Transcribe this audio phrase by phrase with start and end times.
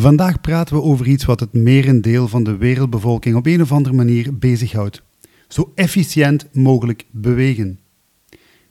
[0.00, 3.94] Vandaag praten we over iets wat het merendeel van de wereldbevolking op een of andere
[3.94, 5.02] manier bezighoudt.
[5.48, 7.78] Zo efficiënt mogelijk bewegen.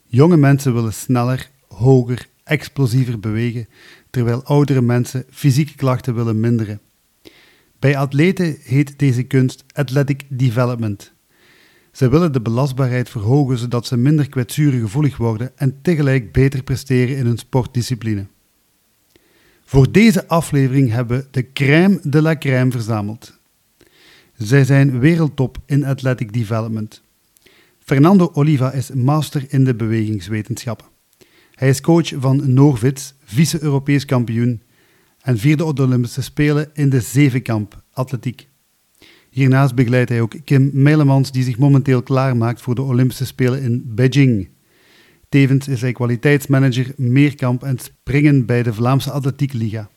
[0.04, 3.68] Jonge mensen willen sneller, hoger, explosiever bewegen,
[4.10, 6.80] terwijl oudere mensen fysieke klachten willen minderen.
[7.78, 11.12] Bij atleten heet deze kunst athletic development.
[11.92, 17.26] Ze willen de belastbaarheid verhogen zodat ze minder kwetsurengevoelig worden en tegelijk beter presteren in
[17.26, 18.26] hun sportdiscipline.
[19.68, 23.38] Voor deze aflevering hebben we de crème de la crème verzameld.
[24.36, 27.02] Zij zijn wereldtop in athletic development.
[27.78, 30.86] Fernando Oliva is master in de bewegingswetenschappen.
[31.54, 34.62] Hij is coach van Norvits, vice-Europees kampioen
[35.20, 38.48] en vierde op de Olympische Spelen in de zevenkamp atletiek.
[39.30, 43.82] Hiernaast begeleidt hij ook Kim Meilemans, die zich momenteel klaarmaakt voor de Olympische Spelen in
[43.86, 44.48] Beijing.
[45.28, 49.90] Tevens is hij kwaliteitsmanager meerkamp en springen bij de Vlaamse Atletiek Liga.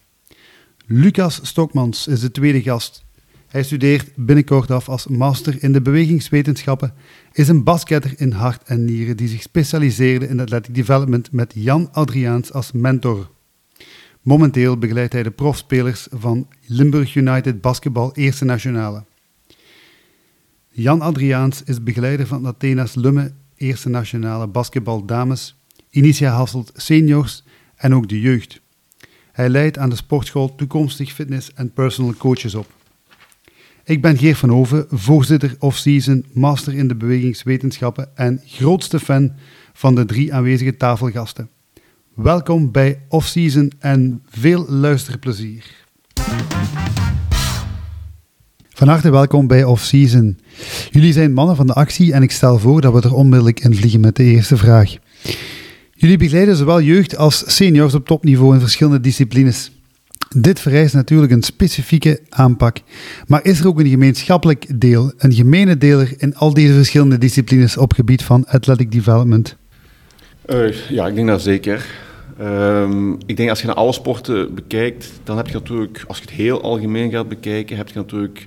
[0.86, 3.06] Lucas Stokmans is de tweede gast.
[3.48, 6.94] Hij studeert binnenkort af als master in de bewegingswetenschappen,
[7.32, 11.90] is een basketter in hart en nieren die zich specialiseerde in athletic development met Jan
[11.92, 13.30] Adriaans als mentor.
[14.22, 19.04] Momenteel begeleidt hij de profspelers van Limburg United Basketbal Eerste Nationale.
[20.70, 25.56] Jan Adriaans is begeleider van Athena's Lumme Eerste Nationale Basketbal Dames,
[25.90, 27.44] Initia Hasselt Seniors
[27.76, 28.62] en ook de jeugd.
[29.32, 32.74] Hij leidt aan de sportschool toekomstig fitness- en personal coaches op.
[33.84, 39.34] Ik ben Geert van Oven, voorzitter off-season, master in de bewegingswetenschappen en grootste fan
[39.74, 41.50] van de drie aanwezige tafelgasten.
[42.14, 45.66] Welkom bij off-season en veel luisterplezier.
[48.82, 50.40] Van harte welkom bij Off-Season.
[50.92, 53.76] Jullie zijn mannen van de actie en ik stel voor dat we er onmiddellijk in
[53.76, 54.96] vliegen met de eerste vraag.
[55.94, 59.72] Jullie begeleiden zowel jeugd als seniors op topniveau in verschillende disciplines.
[60.36, 62.78] Dit vereist natuurlijk een specifieke aanpak.
[63.28, 67.78] Maar is er ook een gemeenschappelijk deel, een gemene deler in al deze verschillende disciplines
[67.78, 69.56] op gebied van athletic development?
[70.46, 71.86] Uh, ja, ik denk dat zeker.
[72.42, 76.24] Um, ik denk als je naar alle sporten bekijkt, dan heb je natuurlijk, als je
[76.24, 78.46] het heel algemeen gaat bekijken, heb je natuurlijk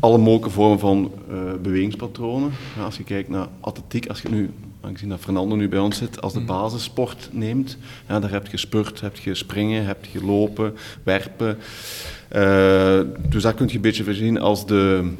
[0.00, 2.50] alle mogelijke vormen van uh, bewegingspatronen.
[2.76, 4.50] Ja, als je kijkt naar atletiek, als je nu,
[4.80, 6.46] aangezien dat Fernando nu bij ons zit, als de mm.
[6.46, 11.58] basissport neemt, ja, daar heb je spurt, heb je springen, heb je lopen, werpen.
[12.36, 15.10] Uh, dus dat kun je een beetje voorzien als de,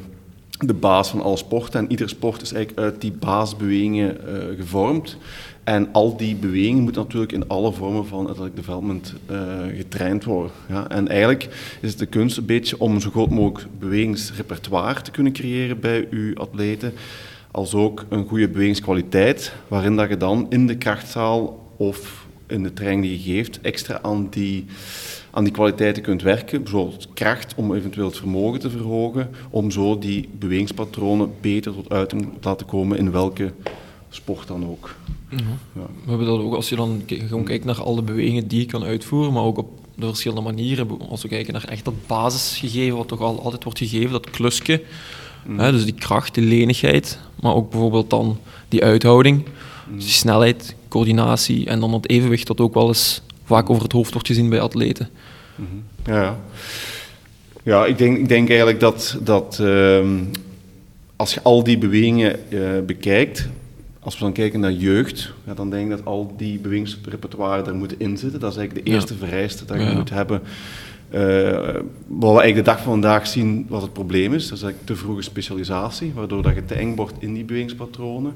[0.57, 1.79] de baas van alle sporten.
[1.79, 5.17] En iedere sport is eigenlijk uit die basisbewegingen uh, gevormd.
[5.63, 9.37] En al die bewegingen moeten natuurlijk in alle vormen van athletic development uh,
[9.75, 10.51] getraind worden.
[10.69, 10.89] Ja.
[10.89, 15.33] En eigenlijk is het de kunst een beetje om zo groot mogelijk bewegingsrepertoire te kunnen
[15.33, 16.93] creëren bij uw atleten,
[17.51, 22.73] als ook een goede bewegingskwaliteit, waarin dat je dan in de krachtzaal of in de
[22.73, 24.65] training die je geeft, extra aan die,
[25.31, 26.63] aan die kwaliteiten kunt werken.
[26.63, 32.21] Bijvoorbeeld kracht om eventueel het vermogen te verhogen, om zo die bewegingspatronen beter tot uiting
[32.21, 33.51] te laten komen in welke
[34.09, 34.95] sport dan ook.
[35.33, 35.79] Mhm.
[35.79, 35.85] Ja.
[36.03, 38.83] We hebben dat ook, als je dan gewoon kijkt naar alle bewegingen die je kan
[38.83, 43.07] uitvoeren, maar ook op de verschillende manieren, als we kijken naar echt dat basisgegeven, wat
[43.07, 44.81] toch al, altijd wordt gegeven, dat klusje,
[45.45, 45.59] mm.
[45.59, 49.95] hè, dus die kracht, die lenigheid, maar ook bijvoorbeeld dan die uithouding, mm.
[49.95, 53.91] dus die snelheid, coördinatie en dan het evenwicht dat ook wel eens vaak over het
[53.91, 55.09] hoofd wordt gezien bij atleten.
[55.55, 56.13] Mm -hmm.
[56.13, 56.39] Ja,
[57.63, 57.85] ja.
[57.85, 60.05] ik, denk, ik denk eigenlijk dat, dat uh,
[61.15, 63.49] als je al die bewegingen uh, bekijkt,
[64.03, 67.75] als we dan kijken naar jeugd, ja, dan denk ik dat al die bewegingsrepertoire er
[67.75, 68.39] moeten inzitten.
[68.39, 70.41] Dat is eigenlijk de eerste vereiste dat je moet hebben.
[71.13, 71.19] Uh,
[72.07, 74.85] wat we eigenlijk de dag van vandaag zien wat het probleem is, dat is eigenlijk
[74.85, 78.33] te vroege specialisatie, waardoor dat je te eng wordt in die bewegingspatronen.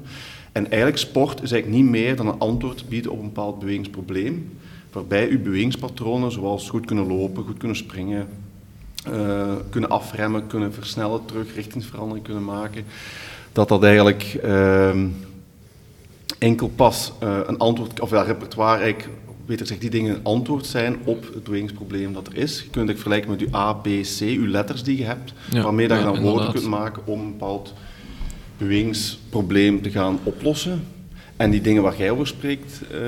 [0.52, 4.50] En eigenlijk sport is eigenlijk niet meer dan een antwoord bieden op een bepaald bewegingsprobleem,
[4.92, 8.28] waarbij uw bewegingspatronen, zoals goed kunnen lopen, goed kunnen springen,
[9.12, 12.84] uh, kunnen afremmen, kunnen versnellen, terug richtingsverandering kunnen maken,
[13.52, 14.40] dat dat eigenlijk...
[14.44, 14.90] Uh,
[16.38, 19.08] enkel pas uh, een antwoord, of ja, repertoire eigenlijk,
[19.46, 22.62] beter gezegd, die dingen een antwoord zijn op het bewegingsprobleem dat er is.
[22.62, 25.88] Je kunt het vergelijken met je A, B, C, je letters die je hebt, waarmee
[25.88, 27.74] dat je dan woorden kunt maken om een bepaald
[28.58, 30.82] bewegingsprobleem te gaan oplossen.
[31.36, 32.98] En die dingen waar jij over spreekt, uh,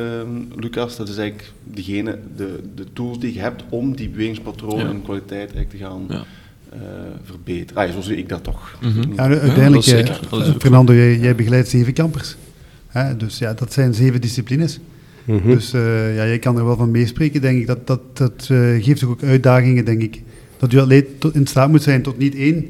[0.57, 5.03] Lucas, dat is eigenlijk degene, de, de tools die je hebt om die bewegingspatronen en
[5.03, 6.25] kwaliteit eigenlijk te gaan ja.
[6.75, 6.81] uh,
[7.25, 7.83] verbeteren.
[7.83, 8.79] Ah, zo zie ik dat toch.
[8.81, 9.15] Mm -hmm.
[9.15, 12.37] ja, uiteindelijk, ja, uh, Fernando, jij, jij begeleidt zeven kampers.
[12.91, 13.17] Hè?
[13.17, 14.81] Dus ja, dat zijn zeven disciplines.
[15.25, 15.55] Mm -hmm.
[15.55, 17.67] Dus uh, ja, jij kan er wel van meespreken, denk ik.
[17.67, 20.23] Dat, dat, dat uh, geeft ook uitdagingen, denk ik.
[20.57, 22.67] Dat je atleet in staat moet zijn tot niet één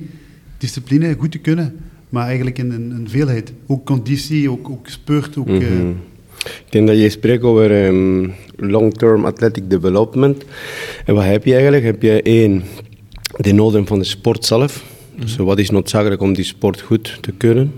[0.59, 1.77] discipline goed te kunnen,
[2.09, 3.53] maar eigenlijk in een, veelheid.
[3.67, 5.37] Ook conditie, ook, ook spurt.
[5.39, 5.89] Ook, mm -hmm.
[5.89, 5.95] uh...
[6.45, 10.45] Ik denk dat je spreekt over um, long-term athletic development.
[11.05, 11.85] En wat heb je eigenlijk?
[11.85, 12.63] Heb je één
[13.37, 14.85] de noden van de sport zelf.
[15.19, 17.73] Dus wat is noodzakelijk om die sport goed te kunnen.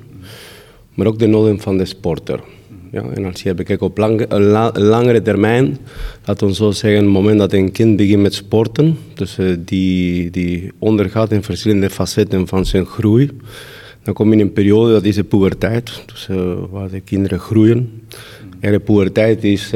[0.94, 2.40] Maar ook de noden van de sporter.
[2.92, 4.26] Ja, en als je bekijkt op lang,
[4.74, 5.78] langere termijn,
[6.24, 10.30] laten we zo zeggen, het moment dat een kind begint met sporten, dus uh, die,
[10.30, 13.30] die ondergaat in verschillende facetten van zijn groei,
[14.02, 17.38] dan kom je in een periode, dat is de puberteit, dus, uh, waar de kinderen
[17.38, 17.90] groeien.
[18.60, 19.72] En de puberteit is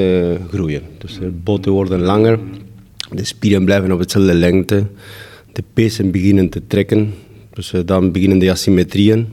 [0.50, 0.82] groeien.
[0.98, 2.38] Dus de botten worden langer,
[3.10, 4.86] de spieren blijven op hetzelfde lengte,
[5.52, 7.14] de pezen beginnen te trekken,
[7.52, 9.26] dus dan beginnen de asymmetrieën.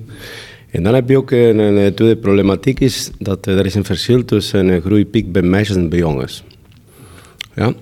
[0.74, 4.26] En dan heb je ook een, een tweede problematiek, is dat er is een verschil
[4.26, 6.44] tussen een groeipiek bij meisjes en bij jongens.
[7.56, 7.74] Ja?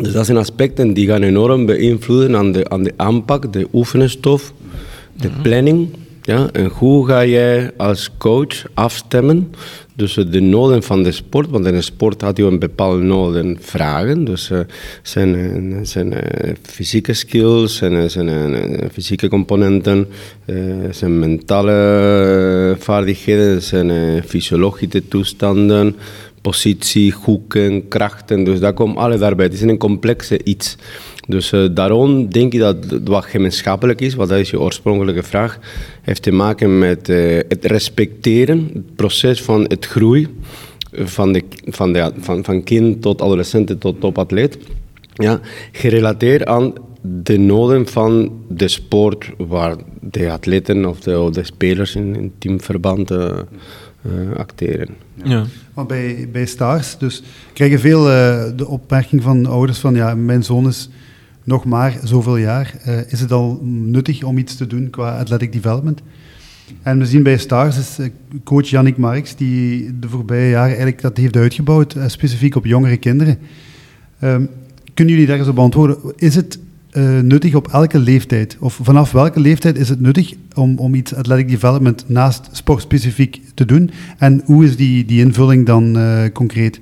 [0.00, 4.52] Dus dat zijn aspecten die gaan enorm beïnvloeden aan de, aan de aanpak, de oefenstof,
[5.12, 5.88] de planning.
[6.22, 6.48] Ja?
[6.52, 9.54] En hoe ga jij als coach afstemmen
[9.96, 13.56] tussen de noden van de sport, want in de sport had je een bepaalde noden
[13.60, 14.24] vragen.
[14.24, 14.60] Dus uh,
[15.02, 20.08] zijn, zijn uh, fysieke skills, zijn, zijn fysieke componenten,
[20.90, 25.96] zijn mentale vaardigheden, zijn fysiologische toestanden,
[26.40, 28.44] positie, hoeken, krachten.
[28.44, 29.44] Dus dat komt alle daarbij.
[29.44, 30.76] Het is een complexe iets.
[31.30, 35.58] Dus uh, daarom denk ik dat wat gemeenschappelijk is, wat dat is je oorspronkelijke vraag,
[36.02, 40.28] heeft te maken met uh, het respecteren, het proces van het groei
[40.92, 44.58] van, de, van, de, van, van kind tot adolescent tot topatleet.
[45.14, 45.40] Ja,
[45.72, 51.94] gerelateerd aan de noden van de sport waar de atleten of de, of de spelers
[51.94, 53.28] in, in teamverband uh,
[54.36, 54.88] acteren.
[55.24, 55.44] Ja.
[55.74, 57.22] Maar bij, bij Stars, dus
[57.52, 58.02] krijgen veel
[58.56, 60.88] de opmerking van ouders van ja, mijn zoon is
[61.44, 65.52] nog maar zoveel jaar, uh, is het al nuttig om iets te doen qua athletic
[65.52, 66.02] development.
[66.82, 68.06] En we zien bij Stars is uh,
[68.44, 72.96] coach Yannick Marks, die de voorbije jaren eigenlijk dat heeft uitgebouwd, uh, specifiek op jongere
[72.96, 73.38] kinderen.
[74.22, 74.48] Um,
[74.94, 75.96] kunnen jullie daar eens op antwoorden?
[76.16, 76.58] Is het
[77.22, 78.56] nuttig op elke leeftijd?
[78.60, 83.64] Of vanaf welke leeftijd is het nuttig om, om iets athletic development naast sportspecifiek te
[83.64, 83.90] doen?
[84.18, 85.98] En hoe is die, die invulling dan
[86.32, 86.80] concreet?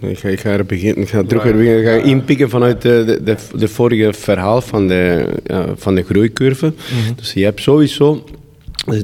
[0.00, 3.20] Ik ga, ik ga er beginnen, ik ga terug beginnen, ik ga inpikken vanuit de,
[3.24, 6.66] de, de, vorige verhaal van de, uh, van de groeicurve.
[6.66, 8.24] Mm Dus je hebt sowieso,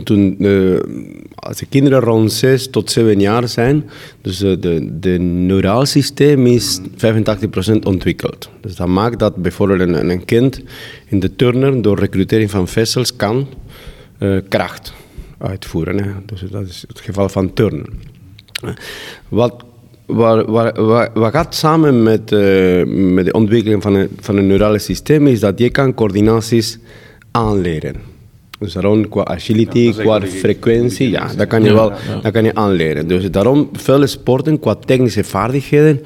[0.05, 0.81] toen, uh,
[1.35, 3.91] als de kinderen rond 6 tot 7 jaar zijn,
[4.21, 6.85] dus de, de, de neuraal systeem is 85%
[7.83, 8.50] ontwikkeld.
[8.61, 10.61] Dus dat maakt dat bijvoorbeeld een, een kind
[11.09, 13.49] in de turner door recrutering van vessels kan
[14.19, 14.93] uh, kracht
[15.39, 16.05] uitvoeren.
[16.05, 16.11] Hè.
[16.27, 17.87] Dus dat is het geval van turnen.
[19.29, 19.65] Wat
[20.07, 24.47] Waar, waar, waar, wat gaat samen met, uh, met de ontwikkeling van een, van een
[24.47, 26.79] neurale systeem is dat je kan coördinaties
[27.31, 27.95] aanleren.
[28.59, 32.45] Dus daarom qua agility, ja, qua frequentie, ja, dat kan je wel ja, Dat kan
[32.45, 33.09] je aanleren.
[33.09, 36.01] Dus daarom veel sporten qua technische vaardigheden,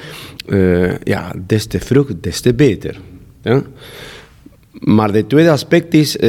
[0.48, 3.00] uh, ja, des te vroeg, des te beter.
[3.42, 3.62] Ja?
[4.80, 6.20] Maar het tweede aspect is uh,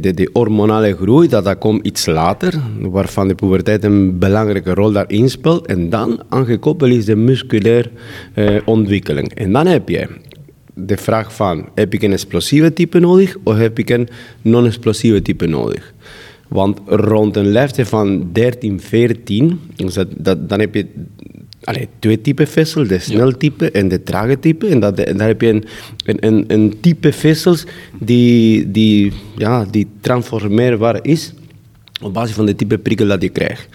[0.00, 4.92] de, de, hormonale groei, dat, dat komt iets later, waarvan de puberteit een belangrijke rol
[4.92, 5.66] daarin speelt.
[5.66, 7.90] En dan aangekoppeld is de musculaire
[8.34, 9.34] uh, ontwikkeling.
[9.34, 10.08] En dan heb je
[10.74, 14.08] de vraag van, heb ik een explosieve type nodig of heb ik een
[14.42, 15.94] non-explosieve type nodig?
[16.48, 20.86] Want rond een leeftijd van 13, 14, dus dat, dan heb je
[21.64, 24.66] Allee, twee typen vessels, de sneltype en de trage type.
[24.66, 25.64] En, dat, en daar heb je een,
[26.04, 27.64] een, een, type vessels
[27.98, 31.32] die, die, ja, die transformeerbaar is
[32.02, 33.68] op basis van de type prikkel dat je krijgt.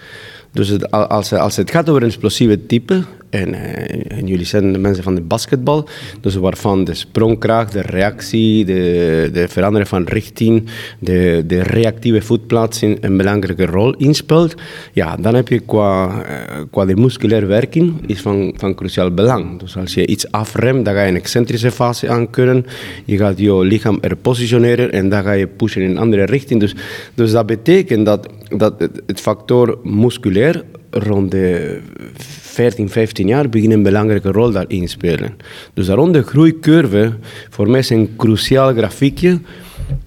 [0.52, 4.72] Dus het, als, als het gaat over een explosieve type, en, eh, en, jullie zijn
[4.72, 5.88] de mensen van de basketbal,
[6.20, 10.64] dus waarvan de sprongkracht, de reactie, de, de verandering van richting,
[10.98, 14.54] de, de reactieve voetplaatsing een belangrijke rol inspeelt,
[14.92, 19.60] ja, dan heb je qua, eh, qua de musculaire werking is van, van cruciaal belang.
[19.60, 22.66] Dus als je iets afremt, dan ga je een excentrische fase aan kunnen,
[23.04, 26.60] je gaat je lichaam er positioneren en dan ga je pushen in een andere richting.
[26.60, 26.74] Dus,
[27.14, 28.74] dus dat betekent dat, dat
[29.06, 31.80] het factor musculair rond de
[32.16, 35.36] 14, 15 jaar beginnen een belangrijke rol daarin spelen.
[35.74, 37.12] Dus daarom de groeicurve
[37.50, 39.40] voor mij is een cruciaal grafiekje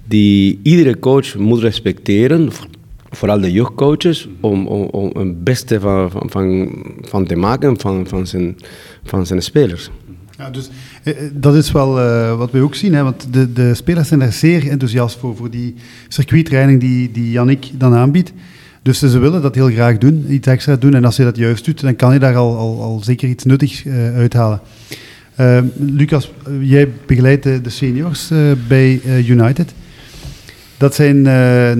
[0.07, 2.49] die iedere coach moet respecteren,
[3.09, 6.71] vooral de jeugdcoaches, om, om, om het beste van, van,
[7.01, 8.57] van, te maken van, van, zijn,
[9.03, 9.89] van zijn spelers.
[10.51, 10.69] Dus
[11.03, 14.07] eh, eh, dat is wel uh, wat we ook zien, hè, want de, de spelers
[14.07, 15.75] zijn er zeer enthousiast voor, voor die
[16.07, 18.33] circuittraining die, die Yannick dan aanbiedt.
[18.83, 20.93] Dus ze willen dat heel graag doen, iets extra doen.
[20.93, 23.43] En als je dat juist doet, dan kan je daar al, al, al zeker iets
[23.43, 24.59] nuttigs uh, uithalen.
[25.39, 29.73] Uh, Lucas, jij begeleidt de, de seniors uh, bij United.
[30.77, 31.21] Dat zijn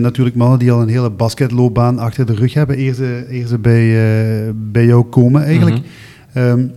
[0.01, 3.58] natuurlijk mannen die al een hele basketloopbaan achter de rug hebben, eer ze, eer ze
[3.58, 5.75] bij, bij jou komen eigenlijk.
[5.75, 5.84] Mm
[6.31, 6.43] -hmm.
[6.43, 6.72] um,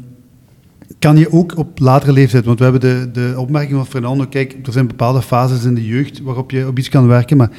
[0.99, 4.57] kan je ook op latere leeftijd, want we hebben de, de opmerking van Fernando, kijk,
[4.67, 7.51] er zijn bepaalde fases in de jeugd waarop je op iets kan werken, maar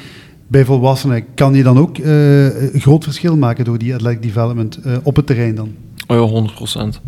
[0.46, 4.96] bij volwassenen kan je dan ook uh, groot verschil maken door die athletic development uh,
[5.02, 5.74] op het terrein dan?
[6.06, 7.00] Oh ja, 100 procent.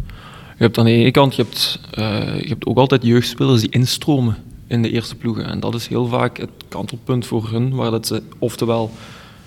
[0.57, 3.71] Je hebt aan de ene kant, je hebt, uh, je hebt ook altijd jeugdspelers die
[3.71, 5.45] instromen in de eerste ploegen.
[5.45, 8.91] En dat is heel vaak het kantelpunt voor hun, waar dat ze oftewel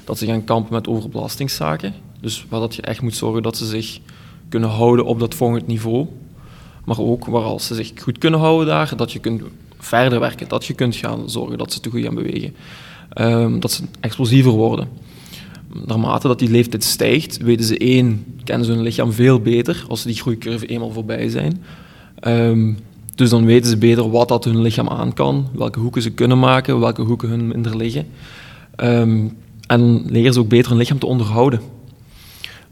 [0.03, 1.93] dat ze gaan kampen met overbelastingszaken.
[2.21, 4.00] Dus waar dat je echt moet zorgen dat ze zich
[4.50, 6.07] kunnen houden op dat volgend niveau.
[6.86, 9.41] Maar ook waar als ze zich goed kunnen houden daar, dat je kunt
[9.79, 10.48] verder werken.
[10.48, 12.55] Dat je kunt gaan zorgen dat ze te goed gaan bewegen.
[13.20, 14.88] Um, dat ze explosiever worden.
[15.86, 20.01] Naarmate dat die leeftijd stijgt, weten ze één, kennen ze hun lichaam veel beter als
[20.01, 21.63] ze die groeicurve eenmaal voorbij zijn.
[22.27, 22.77] Um,
[23.15, 26.39] dus dan weten ze beter wat dat hun lichaam aan kan, welke hoeken ze kunnen
[26.39, 28.08] maken, welke hoeken hun minder liggen.
[28.77, 29.38] Um,
[29.68, 31.62] en leren ze ook beter hun lichaam te onderhouden.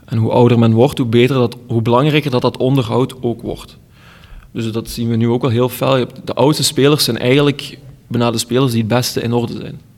[0.05, 3.77] En hoe ouder men wordt, hoe, beter dat, hoe belangrijker dat dat onderhoud ook wordt.
[4.51, 6.05] Dus dat zien we nu ook wel heel fel.
[6.23, 7.77] De oudste spelers zijn eigenlijk
[8.07, 9.88] bijna spelers die het beste in orde zijn.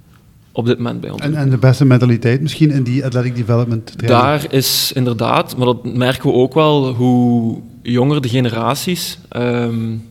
[0.51, 1.21] Op dit moment bij ons.
[1.21, 4.21] En, en de beste mentaliteit misschien in die athletic development training?
[4.21, 10.07] Daar is inderdaad, maar dat merken we ook wel, hoe jonger de generaties, um,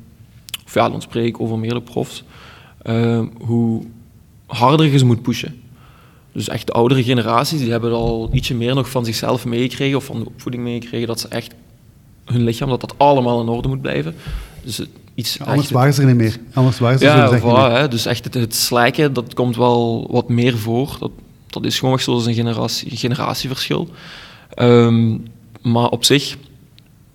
[0.65, 2.25] of ja, dan spreek ik over meerdere profs,
[2.87, 3.83] um, hoe
[4.47, 5.61] harder je ze moet pushen.
[6.33, 10.05] Dus echt de oudere generaties, die hebben al ietsje meer nog van zichzelf meegekregen of
[10.05, 11.55] van de opvoeding meegekregen, dat ze echt
[12.25, 14.15] hun lichaam, dat dat allemaal in orde moet blijven.
[14.62, 14.83] Dus
[15.14, 16.37] iets ja, anders waren ze er niet meer.
[16.52, 20.09] Anders waren ze ja, er voilà, hè, dus echt het, het slijken, dat komt wel
[20.11, 20.97] wat meer voor.
[20.99, 21.11] Dat,
[21.47, 23.88] dat is gewoon echt zoals een generatie, generatieverschil.
[24.57, 25.23] Um,
[25.62, 26.37] maar op zich,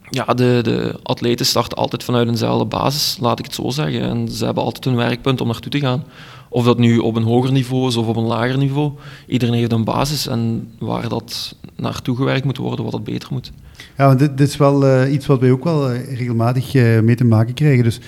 [0.09, 4.01] ja, de, de atleten starten altijd vanuit eenzelfde basis, laat ik het zo zeggen.
[4.01, 6.03] En ze hebben altijd een werkpunt om naartoe te gaan.
[6.49, 8.91] Of dat nu op een hoger niveau is of op een lager niveau.
[9.27, 13.51] Iedereen heeft een basis en waar dat naartoe gewerkt moet worden, wat dat beter moet.
[13.97, 16.99] Ja, want dit, dit is wel uh, iets wat wij ook wel uh, regelmatig uh,
[16.99, 17.83] mee te maken krijgen.
[17.83, 17.99] Dus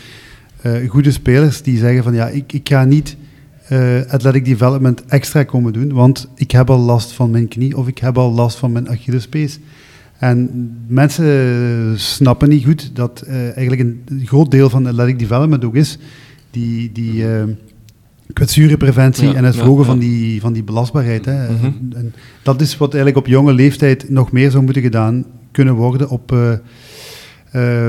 [0.88, 3.18] goede spelers die zeggen van ja, ik, ik ga niet
[4.08, 7.98] athletic development extra komen doen, want ik heb al last van mijn knie of ik
[7.98, 9.60] heb al last van mijn Achillespees.
[10.18, 13.22] En mensen snappen niet goed dat
[13.56, 15.98] eigenlijk een groot deel van athletic development ook is
[16.52, 17.26] die, die
[18.34, 21.26] kwetsurenpreventie en het verhogen van, die, van die belastbaarheid.
[21.26, 21.52] Hè.
[21.52, 21.66] Mhm.
[21.96, 26.10] en dat is wat eigenlijk op jonge leeftijd nog meer zou moeten gedaan kunnen worden
[26.10, 26.52] op, uh,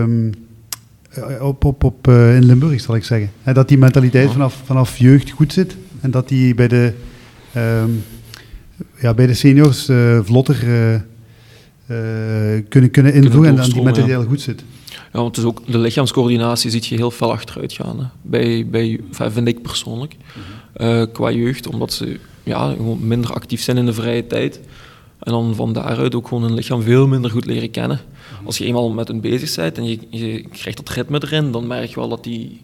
[0.01, 0.33] um,
[1.41, 3.31] op, op, op uh, in Limburg, zal ik zeggen.
[3.43, 6.93] Hè, dat die mentaliteit vanaf, vanaf jeugd goed zit en dat die bij de,
[7.57, 8.03] um,
[9.01, 10.57] ja, bij de seniors uh, vlotter
[12.69, 14.29] kunnen, kunnen invoeren en dat die mentaliteit ja.
[14.29, 14.65] goed zit.
[15.13, 17.99] Ja, want het is ook, de lichaamscoördinatie ziet je heel veel achteruit gaan.
[17.99, 18.07] Hè.
[18.23, 20.17] Bij, bij, vind ik persoonlijk.
[20.77, 24.61] uh, qua jeugd, omdat ze ja, gewoon minder actief zijn in de vrije tijd.
[25.19, 28.01] En dan van daaruit ook gewoon hun lichaam veel minder goed leren kennen.
[28.45, 31.67] Als je eenmaal met hun bezig bent en je, je krijgt dat ritme erin, dan
[31.67, 32.61] merk je wel dat die,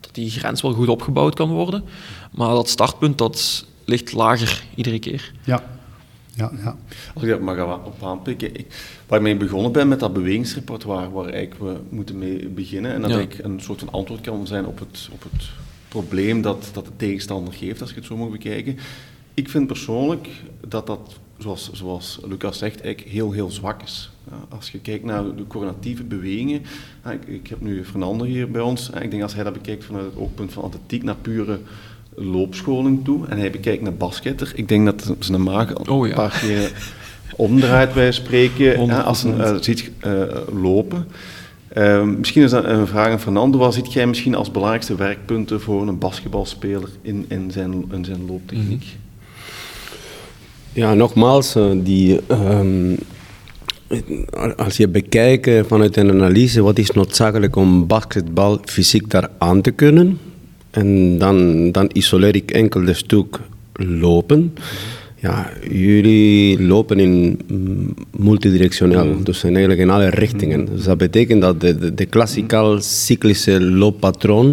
[0.00, 1.84] dat die grens wel goed opgebouwd kan worden.
[2.32, 5.32] Maar dat startpunt dat ligt lager iedere keer.
[5.44, 5.80] Ja.
[6.34, 6.76] Ja, ja.
[7.14, 8.54] Als ik dat mag op aanpikken.
[8.54, 8.66] Ik,
[9.06, 12.92] waar ik mee begonnen ben met dat bewegingsrepertoire, waar eigenlijk we moeten mee beginnen.
[12.92, 15.50] En dat ik een soort van antwoord kan zijn op het, op het
[15.88, 18.78] probleem dat, dat de tegenstander geeft, als ik het zo mag bekijken.
[19.34, 20.28] Ik vind persoonlijk
[20.68, 24.10] dat dat, zoals, zoals Lucas zegt, eigenlijk heel, heel zwak is.
[24.48, 26.62] Als je kijkt naar de coördinatieve bewegingen,
[27.10, 30.04] ik, ik heb nu Fernando hier bij ons, ik denk als hij dat bekijkt vanuit
[30.04, 31.60] het oogpunt van atletiek naar pure
[32.14, 36.38] loopscholing toe en hij bekijkt naar basketter, ik denk dat zijn maag oh, een paar
[36.40, 36.72] keer
[37.36, 40.22] omdraait bij spreken als hij uh, ziet uh,
[40.62, 41.06] lopen.
[41.76, 43.58] Uh, misschien is dat een vraag aan Fernando.
[43.58, 48.26] Wat ziet jij misschien als belangrijkste werkpunten voor een basketbalspeler in, in, zijn, in zijn
[48.26, 48.84] looptechniek?
[48.84, 49.00] Mhm.
[50.72, 52.98] Ja, nogmaals, uh, die, um,
[54.56, 59.70] als je bekijkt vanuit een analyse wat is noodzakelijk om basketbal fysiek daar aan te
[59.70, 60.18] kunnen,
[60.72, 63.40] en dan, dan isoleer ik enkel de stuk
[63.72, 64.54] lopen.
[65.20, 67.40] Ja, jullie lopen in
[68.16, 69.24] multidirectioneel, mm.
[69.24, 70.60] dus eigenlijk in alle richtingen.
[70.60, 70.66] Mm.
[70.66, 74.46] Dus dat betekent dat de, de, de klassieke cyclische looppatroon,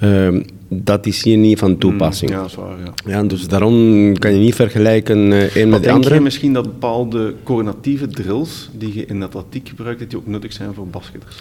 [0.00, 0.08] mm.
[0.08, 2.30] uh, dat is hier niet van toepassing.
[2.30, 3.12] Ja, dat is waar, ja.
[3.12, 3.22] ja.
[3.22, 6.08] Dus daarom kan je niet vergelijken uh, een met de andere.
[6.08, 10.26] Denk je misschien dat bepaalde coördinatieve drills die je in atletiek gebruikt, dat die ook
[10.26, 11.36] nuttig zijn voor basketters?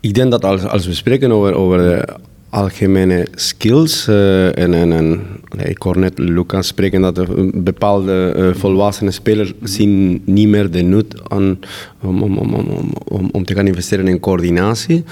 [0.00, 2.04] Ik denk dat als, als we spreken over, over
[2.52, 5.20] algemene skills uh, en, en, en
[5.64, 10.82] ik hoor net Lucas spreken dat er bepaalde uh, volwassenen spelers zien niet meer de
[10.82, 11.58] nut aan,
[12.02, 15.04] om, om, om, om, om te gaan investeren in coördinatie.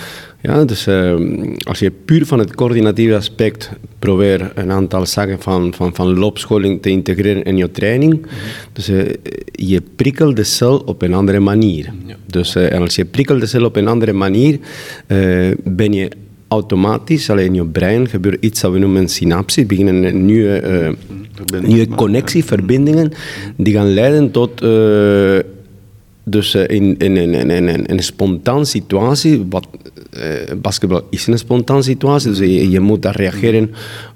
[0.43, 1.15] Ja, dus uh,
[1.63, 6.83] als je puur van het coördinatieve aspect probeert een aantal zaken van, van, van loopscholing
[6.83, 8.31] te integreren in je training, mm -hmm.
[8.73, 9.09] dus uh,
[9.53, 11.93] je prikkelt de cel op een andere manier.
[12.07, 12.17] Ja.
[12.27, 14.59] Dus uh, en als je prikkelt de cel op een andere manier,
[15.65, 16.11] ben je
[16.51, 20.95] automatisch, alleen in je brein gebeurt iets dat we noemen synapsie, beginnen nieuwe,
[21.53, 23.13] uh, nieuwe connectieverbindingen,
[23.57, 25.39] die gaan leiden tot uh,
[26.25, 29.67] dus uh, in, in, in, in, in, een spontaan situatie, wat
[30.63, 33.71] basketbal is een spontaan situatie, dus je, je, moet daar reageren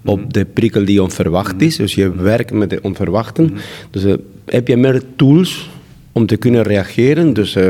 [0.04, 3.54] op de prikkel die onverwacht is, dus je werkt met de onverwachten.
[3.90, 5.68] Dus heb je meer tools
[6.14, 7.33] om te kunnen reageren.
[7.33, 7.64] Dus uh,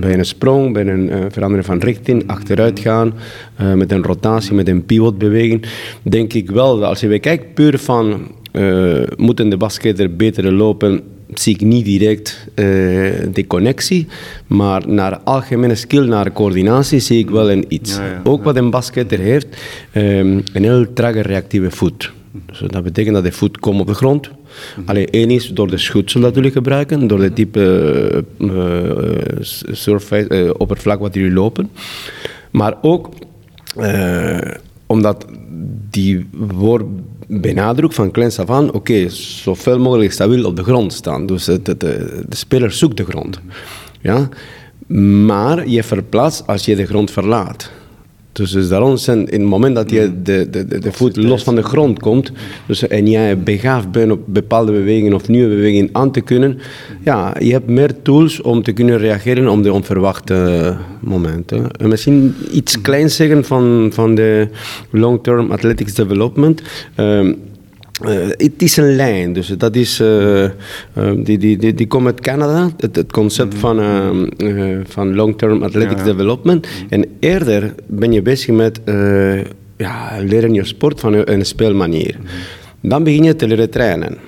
[0.00, 3.14] bij een sprong, bij een uh, verandering van richting, achteruit gaan,
[3.60, 5.66] uh, met een rotatie, met een pivotbeweging,
[6.02, 8.30] denk ik wel dat als je kijkt puur van
[9.16, 11.00] moeten de basketter beter lopen,
[11.34, 12.48] zie ik niet direct
[13.32, 14.06] de connectie,
[14.46, 17.96] maar naar algemene skill, naar coördinatie, zie ik wel een iets.
[17.96, 19.46] Ja, ja, Ook wat een basketter heeft,
[19.94, 22.12] um, een heel trage reactieve voet.
[22.32, 24.30] Dus dat betekent dat de voet komt op de grond.
[24.84, 29.36] Alleen één is door de schutsel dat jullie gebruiken, door de type uh,
[29.70, 31.70] surface, uh, oppervlak wat jullie lopen.
[32.50, 33.08] Maar ook
[34.86, 35.26] omdat
[35.90, 36.84] die wordt
[37.26, 41.26] benadrukt van kleins af aan, oké, okay, zoveel mogelijk stabiel op de grond staan.
[41.26, 43.40] Dus de, de speler zoekt de grond.
[44.00, 44.28] Ja?
[45.26, 47.70] Maar je verplaatst als je de grond verlaat.
[48.32, 50.24] Dus, dus daarom zijn in het moment dat je mm.
[50.24, 52.32] de, de, de, voet los van de grond komt
[52.66, 56.58] dus, en jij begaafd bent op bepaalde bewegingen of nieuwe bewegingen aan te kunnen,
[57.04, 61.70] ja, je hebt meer tools om te kunnen reageren op de onverwachte momenten.
[61.70, 62.82] En misschien iets mm.
[62.82, 64.48] kleins zeggen van, van de
[64.90, 66.62] long-term athletics development.
[66.96, 67.36] Um,
[68.08, 70.50] uh, het is een lijn, dus dat is, uh, uh,
[71.16, 73.76] die, die, die, die komt uit Canada, het, het concept van,
[74.84, 76.66] van long-term athletics development.
[76.88, 78.80] En eerder ben je bezig met
[79.76, 82.16] ja, leren je sport van een, een speelmanier.
[82.80, 84.18] Dan begin je te leren trainen.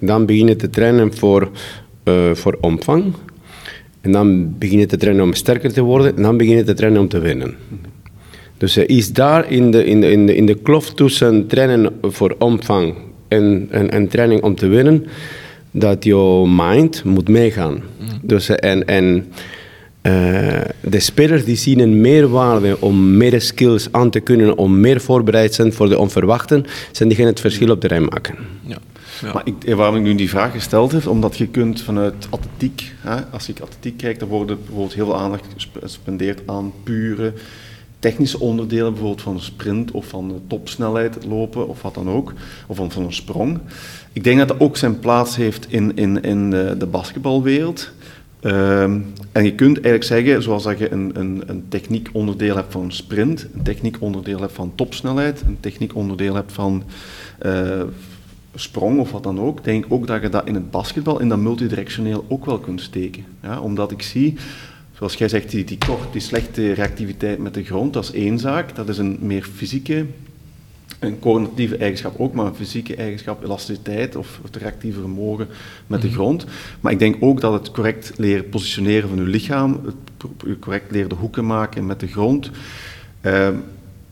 [0.00, 1.50] Dan begin je te trainen voor,
[2.32, 3.14] voor omvang.
[4.00, 6.16] En dan begin je te trainen om sterker te worden.
[6.16, 7.54] En dan begin je te trainen om te winnen.
[8.60, 11.92] Dus er is daar in de, in de, in de, in de kloof tussen trainen
[12.02, 12.94] voor omvang
[13.28, 15.06] en, en, en training om te winnen,
[15.70, 17.72] dat je mind moet meegaan.
[17.72, 18.08] Mm.
[18.22, 19.26] Dus, en en
[20.02, 25.00] uh, de spelers die zien een meerwaarde om meer skills aan te kunnen, om meer
[25.00, 28.34] voorbereid zijn voor de onverwachten, zijn die gaan het verschil op de rij maken.
[28.62, 28.78] Ja.
[29.22, 29.32] Ja.
[29.32, 33.16] Maar ik, waarom ik nu die vraag gesteld heb, omdat je kunt vanuit atletiek, hè,
[33.30, 35.46] als je atletiek kijkt, dan wordt bijvoorbeeld heel veel aandacht
[35.80, 37.32] gespendeerd aan pure
[38.00, 42.32] technische onderdelen, bijvoorbeeld van een sprint of van de topsnelheid lopen of wat dan ook,
[42.66, 43.58] of van, een sprong.
[44.12, 47.90] Ik denk dat dat ook zijn plaats heeft in, in, in de, de basketbalwereld.
[48.42, 52.72] Um, en je kunt eigenlijk zeggen, zoals dat je een, een, een techniek onderdeel hebt
[52.72, 56.82] van een sprint, een techniek onderdeel hebt van topsnelheid, een techniek onderdeel hebt van
[57.42, 57.82] uh,
[58.54, 61.28] sprong of wat dan ook, denk ik ook dat je dat in het basketbal, in
[61.28, 63.24] dat multidirectioneel ook wel kunt steken.
[63.42, 64.36] Ja, omdat ik zie
[65.00, 68.38] zoals jij zegt, die, die kort, die slechte reactiviteit met de grond, dat is één
[68.38, 68.74] zaak.
[68.74, 70.06] Dat is een meer fysieke,
[70.98, 75.48] een coördinatieve eigenschap ook, maar een fysieke eigenschap, elasticiteit of het reactieve vermogen
[75.86, 76.16] met de mhm.
[76.16, 76.46] grond.
[76.80, 81.08] Maar ik denk ook dat het correct leren positioneren van je lichaam, het correct leren
[81.08, 82.50] de hoeken maken met de grond,
[83.20, 83.54] ehm,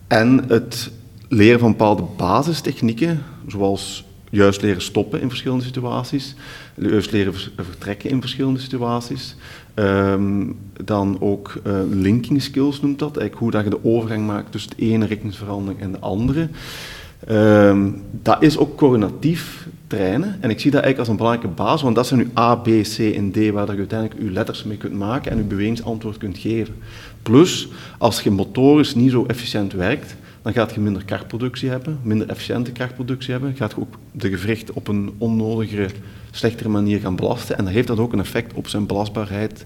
[0.07, 0.91] en het
[1.29, 6.35] leren van bepaalde basistechnieken, zoals juist leren stoppen in verschillende situaties,
[6.75, 9.37] juist leren vertrekken in verschillende situaties,
[9.79, 14.53] Um, dan ook uh, linking skills noemt dat, eigenlijk hoe dat je de overgang maakt
[14.53, 16.49] tussen de ene richtingsverandering en de andere.
[17.31, 21.83] Um, dat is ook coördinatief trainen en ik zie dat eigenlijk als een belangrijke basis,
[21.83, 24.77] want dat zijn nu A, B, C en D waar je uiteindelijk je letters mee
[24.77, 26.75] kunt maken en je bewegingsantwoord kunt geven.
[27.23, 32.29] Plus, als je motorisch niet zo efficiënt werkt, dan gaat je minder krachtproductie hebben, minder
[32.29, 35.89] efficiënte krachtproductie hebben, gaat je ook de gewrichten op een onnodigere
[36.31, 37.59] slechtere manier gaan belasten.
[37.59, 39.65] En dan heeft dat ook een effect op zijn belastbaarheid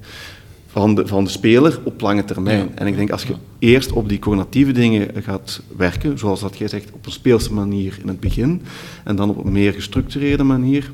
[0.72, 2.70] van de, van de speler op lange termijn.
[2.74, 6.68] En ik denk als je eerst op die cognitieve dingen gaat werken, zoals dat jij
[6.68, 8.62] zegt, op een speelse manier in het begin,
[9.04, 10.92] en dan op een meer gestructureerde manier,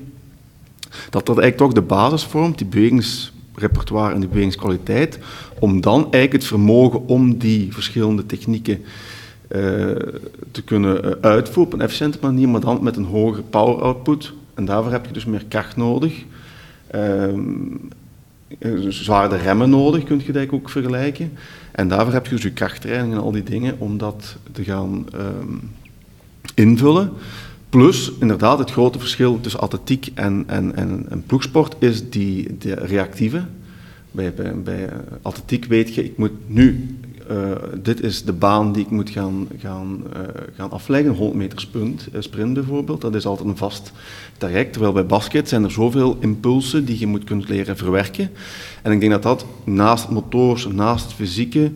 [1.11, 5.19] dat dat eigenlijk toch de basis vormt, die bewegingsrepertoire en die bewegingskwaliteit,
[5.59, 8.81] om dan eigenlijk het vermogen om die verschillende technieken
[9.49, 9.59] uh,
[10.51, 14.33] te kunnen uh, uitvoeren op een efficiënte manier, maar dan met een hogere power output,
[14.59, 16.25] en daarvoor heb je dus meer kracht nodig.
[16.95, 17.89] Um,
[19.31, 21.33] remmen nodig, kun je dat ook vergelijken.
[21.73, 25.07] En daarvoor heb je dus je krachttraining en al die dingen om dat te gaan
[25.15, 25.71] um,
[26.55, 27.13] invullen.
[27.69, 32.75] Plus, inderdaad, het grote verschil tussen atletiek en, en, en, en ploegsport is die, de
[32.75, 33.45] reactieve.
[34.11, 34.89] Bij, bij, bij
[35.23, 36.97] atletiek weet je, ik moet nu
[37.31, 40.21] uh, dit is de baan die ik moet gaan, gaan, uh,
[40.57, 43.01] gaan afleggen, 100 meter sprint, sprint bijvoorbeeld.
[43.01, 43.93] Dat is altijd een vast
[44.39, 44.73] traject.
[44.73, 48.31] Terwijl bij basket zijn er zoveel impulsen die je moet kunnen leren verwerken.
[48.83, 51.73] En ik denk dat dat naast motors, naast het fysieke,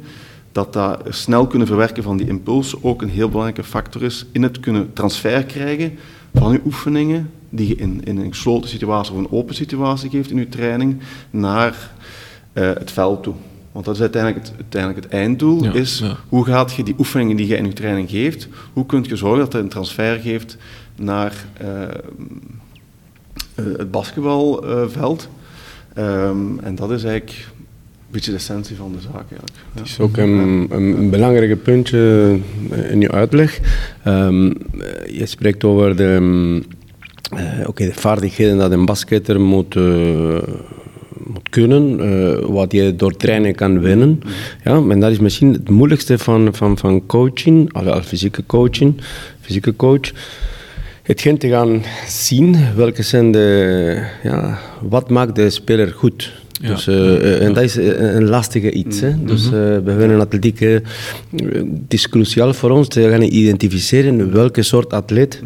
[0.52, 4.42] dat dat snel kunnen verwerken van die impulsen ook een heel belangrijke factor is in
[4.42, 5.98] het kunnen transfer krijgen
[6.34, 10.30] van je oefeningen, die je in, in een gesloten situatie of een open situatie geeft
[10.30, 11.90] in je training, naar
[12.52, 13.34] het veld toe.
[13.72, 17.46] Want dat is uiteindelijk het, uiteindelijk het einddoel, is hoe gaat je die oefeningen die
[17.46, 20.56] je in je training geeft, hoe kun je zorgen dat het een transfer geeft
[20.96, 21.68] naar uh,
[23.54, 25.28] het basketbalveld.
[25.98, 29.14] Um, en dat is eigenlijk een beetje de essentie van de zaak.
[29.14, 29.56] Eigenlijk.
[29.74, 32.38] Het is ook een, een belangrijk puntje
[32.90, 33.60] in je uitleg.
[34.06, 34.54] Um,
[35.06, 36.20] je spreekt over de,
[37.34, 39.74] uh, okay, de vaardigheden dat een basketter moet...
[39.74, 40.38] Uh,
[41.26, 44.20] moet kunnen, uh, wat je door trainen kan winnen.
[44.64, 49.00] Ja, en dat is misschien het moeilijkste van, van, van coaching, als fysieke coaching,
[49.40, 50.10] fysieke coach.
[51.02, 56.32] Hetgeen te gaan zien, welke zijn de, ja, wat maakt de speler goed.
[56.60, 56.68] Ja.
[56.68, 59.00] Dus, uh, en dat is een lastige iets.
[59.00, 59.08] Hè?
[59.08, 59.26] Mm-hmm.
[59.26, 60.78] Dus uh, bij hun atletiek, uh,
[61.34, 65.42] het is cruciaal voor ons te gaan identificeren welke soort atleet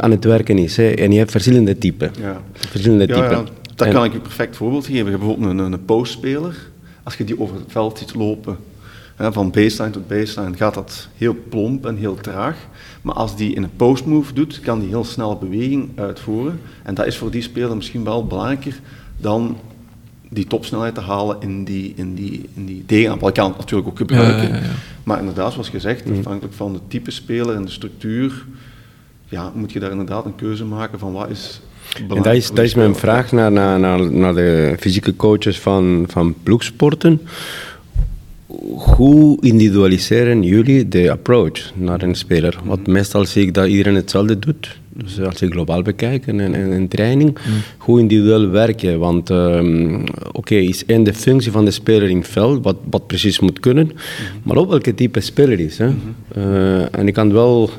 [0.00, 0.76] aan het werken is.
[0.76, 0.90] Hè?
[0.90, 2.10] En je hebt verschillende typen.
[2.20, 2.40] Ja.
[2.52, 3.46] Verschillende typen.
[3.84, 5.04] Daar kan ik een perfect voorbeeld geven.
[5.04, 6.70] Je hebt bijvoorbeeld een, een postspeler.
[7.02, 8.56] Als je die over het veld ziet lopen,
[9.16, 12.56] hè, van baseline tot baseline, gaat dat heel plomp en heel traag.
[13.02, 16.60] Maar als die in een postmove doet, kan die heel snel beweging uitvoeren.
[16.82, 18.80] En dat is voor die speler misschien wel belangrijker
[19.16, 19.56] dan
[20.28, 23.28] die topsnelheid te halen in die, in die, in die tegenaanval.
[23.28, 24.48] Ik kan het natuurlijk ook gebruiken.
[24.48, 24.70] Ja, ja, ja.
[25.04, 26.18] Maar inderdaad, zoals gezegd, mm.
[26.18, 28.44] afhankelijk van de type speler en de structuur,
[29.28, 31.60] ja, moet je daar inderdaad een keuze maken van wat is
[32.08, 36.04] en dat is, dat is mijn vraag naar, naar, naar, naar de fysieke coaches van,
[36.08, 37.20] van ploegsporten.
[38.76, 42.58] Hoe individualiseren jullie de approach naar een speler?
[42.64, 44.80] Want meestal zie ik dat iedereen hetzelfde doet.
[44.94, 46.38] Dus als je globaal bekijkt en
[46.72, 47.52] een training, mm.
[47.78, 48.96] hoe individueel werk je?
[48.96, 52.76] Want um, oké, okay, is één de functie van de speler in het veld, wat,
[52.90, 53.92] wat precies moet kunnen, mm.
[54.42, 55.78] maar ook welke type speler is.
[55.78, 55.88] Hè?
[55.88, 56.54] Mm-hmm.
[56.54, 57.70] Uh, en ik kan wel.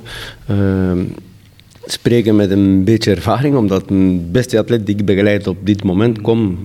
[0.51, 0.91] Uh,
[1.85, 6.21] spreken met een beetje ervaring, omdat een beste atleet die ik begeleid op dit moment
[6.21, 6.57] komt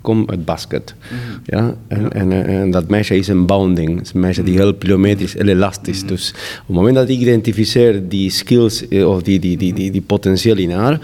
[0.00, 0.94] kom uit basket.
[0.98, 1.38] Mhm.
[1.44, 1.74] Ja?
[1.88, 3.98] En, En, en, dat meisje is een bounding.
[3.98, 6.02] Het is een meisje die heel plyometrisch, heel elastisch.
[6.02, 9.72] Mm Dus op het moment dat ik identificeer die skills eh, of die, die, die,
[9.72, 11.00] die, die potentieel in haar,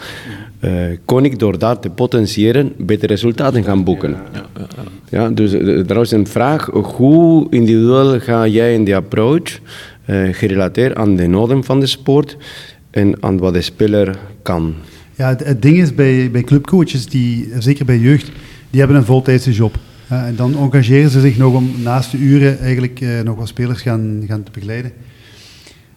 [0.61, 4.11] uh, kon ik door dat te potentiëren betere resultaten gaan boeken.
[4.11, 4.67] Ja, ja,
[5.09, 5.29] ja.
[5.29, 9.61] dus uh, er is een vraag, hoe individueel ga jij in die approach
[10.07, 12.37] uh, gerelateerd aan de noden van de sport
[12.97, 14.75] en aan wat de speler kan.
[15.15, 18.31] Ja, het, ding is bij, bij clubcoaches, die, zeker bij jeugd,
[18.71, 19.79] die hebben een voltijdse job.
[20.13, 23.49] Uh, en dan engageren ze zich nog om naast de uren eigenlijk uh, nog wat
[23.49, 24.93] spelers gaan, gaan te begeleiden.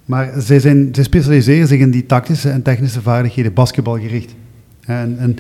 [0.05, 4.35] Maar zij, zijn, zij specialiseren zich in die tactische en technische vaardigheden, basketbalgericht.
[4.81, 5.37] En, en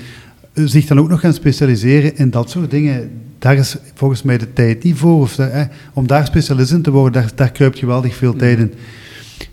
[0.53, 4.53] zich dan ook nog gaan specialiseren in dat soort dingen, daar is volgens mij de
[4.53, 5.21] tijd niet voor.
[5.21, 5.61] Of, eh,
[5.93, 8.73] om daar specialist in te worden, daar, daar kruipt geweldig veel tijd in.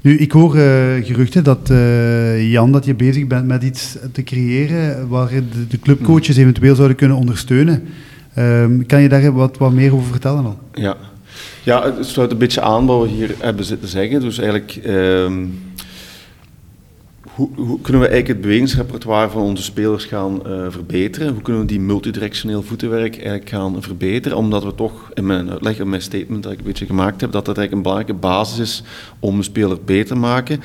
[0.01, 0.63] Nu, ik hoor uh,
[1.05, 5.79] geruchten dat uh, Jan, dat je bezig bent met iets te creëren waar de, de
[5.79, 7.83] clubcoaches eventueel zouden kunnen ondersteunen.
[8.39, 10.59] Um, kan je daar wat, wat meer over vertellen al?
[10.73, 10.97] Ja.
[11.63, 14.21] ja, het sluit een beetje aan wat we hier hebben zitten zeggen.
[14.21, 14.81] Dus eigenlijk...
[14.87, 15.59] Um,
[17.37, 21.33] hoe, kunnen we eigenlijk het bewegingsrepertoire van onze spelers gaan uh, verbeteren?
[21.33, 24.39] Hoe kunnen we die multidirectioneel voetenwerk eigenlijk gaan verbeteren?
[24.39, 27.33] Omdat we toch, in mijn uitleg, in mijn statement dat ik een beetje gemaakt heb,
[27.33, 28.83] dat dat eigenlijk een belangrijke basis is
[29.21, 30.61] om een speler beter te maken.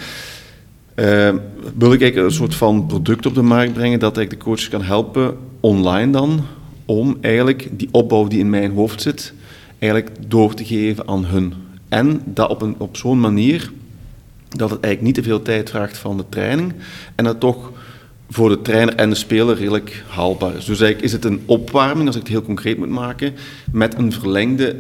[0.96, 1.34] Uh,
[1.78, 4.70] wil ik eigenlijk een soort van product op de markt brengen dat eigenlijk de coach
[4.70, 6.46] kan helpen, online dan,
[6.86, 9.34] om eigenlijk die opbouw die in mijn hoofd zit,
[9.80, 11.54] eigenlijk door te geven aan hun.
[11.90, 13.72] En dat op, een, op zo'n manier
[14.58, 16.74] dat het eigenlijk niet te veel tijd vraagt van de training
[17.16, 17.72] en dat toch
[18.30, 20.66] voor de trainer en de speler redelijk haalbaar is.
[20.66, 23.34] Dus eigenlijk is het een opwarming, als ik het heel concreet moet maken,
[23.72, 24.76] met een verlengde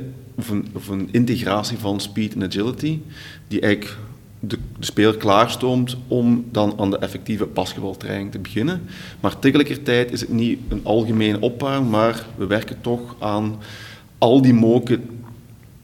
[0.73, 2.99] of een, integratie van speed en agility,
[3.47, 3.97] die eigenlijk
[4.39, 8.81] de, de speler klaarstoomt om dan aan de effectieve basketbaltraining te beginnen.
[9.19, 13.55] Maar tegelijkertijd is het niet een algemene opwarming, maar we werken toch aan
[14.17, 14.99] al die mogelijke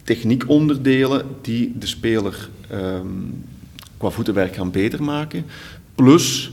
[0.04, 3.43] techniekonderdelen die de speler um,
[3.98, 5.46] qua voetenwerk gaan beter maken.
[5.96, 6.52] Plus,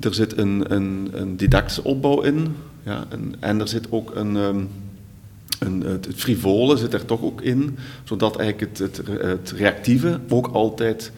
[0.00, 2.56] er zit een, een, een didactische opbouw in.
[2.82, 4.64] Ja, en, en er zit ook een, ehm,
[5.58, 10.46] een, het frivole zit er toch ook in, zodat eigenlijk het, het, het reactieve ook
[10.46, 11.12] altijd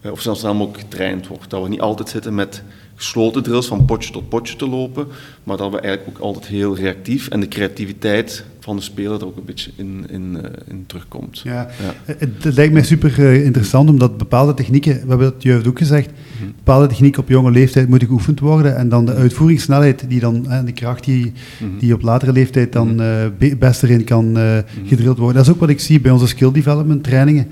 [0.00, 1.50] eh, of zo snel mogelijk getraind wordt.
[1.50, 2.62] Dat we niet altijd zitten met
[2.96, 5.06] gesloten drills van potje tot potje te lopen,
[5.44, 9.26] maar dat we eigenlijk ook altijd heel reactief en de creativiteit van de speler er
[9.26, 11.40] ook een beetje in, in, uh, in terugkomt.
[11.44, 11.68] Ja.
[12.04, 15.78] Het, het, lijkt mij super uh, interessant, omdat bepaalde technieken, we hebben het juist ook
[15.78, 16.52] gezegd, mm.
[16.56, 20.64] bepaalde technieken op jonge leeftijd moeten geoefend worden en dan de uitvoeringssnelheid, die dan, en
[20.64, 21.78] de kracht die, mm.
[21.78, 24.64] die op latere leeftijd dan uh, best erin kan mm.
[24.86, 25.36] gedrild worden.
[25.36, 27.46] Dat is ook wat ik zie bij onze skill development trainingen,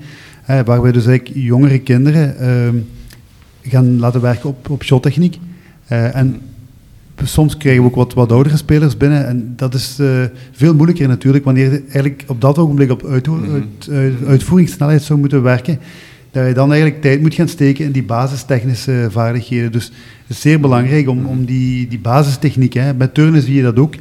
[0.45, 2.75] waar wij dus eigenlijk jongere kinderen ehm,
[3.69, 5.39] gaan laten werken op, op shottechniek.
[5.91, 6.41] Uh, en
[7.23, 9.27] soms krijgen we ook wat, wat oudere spelers binnen.
[9.27, 13.27] En dat is uh, veel moeilijker natuurlijk, wanneer je eigenlijk op dat ogenblik op uit,
[13.27, 13.51] mhm.
[13.51, 15.79] uit, uit, uitvoeringssnelheid zou moeten werken.
[16.31, 19.71] Dat je dan eigenlijk tijd moet gaan steken in die basistechnische vaardigheden.
[19.71, 23.61] Dus het is zeer belangrijk om, om die, die basistechniek, hè, bij turnen zie je
[23.61, 23.93] dat ook,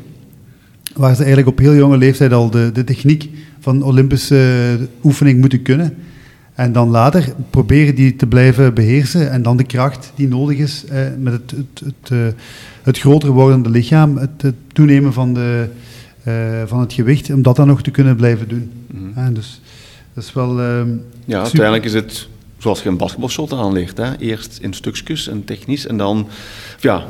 [0.94, 3.28] waar ze eigenlijk op heel jonge leeftijd al de, de techniek
[3.60, 5.94] van Olympische oefening moeten kunnen.
[6.54, 10.84] En dan later proberen die te blijven beheersen en dan de kracht die nodig is
[10.84, 12.26] eh, met het, het, het, uh,
[12.82, 15.68] het, groter wordende lichaam, het, toenemen van, de,
[16.28, 18.72] uh, van het gewicht, om dat dan nog te kunnen blijven doen.
[18.86, 19.34] Mm -hmm.
[19.34, 19.60] dus
[20.14, 20.60] dat is wel.
[20.60, 21.38] ja, super.
[21.38, 23.96] uiteindelijk is het zoals je een basketbalshot aanleert.
[23.96, 24.16] Hè?
[24.18, 26.28] Eerst in stukjes en technisch en dan
[26.80, 27.04] ja,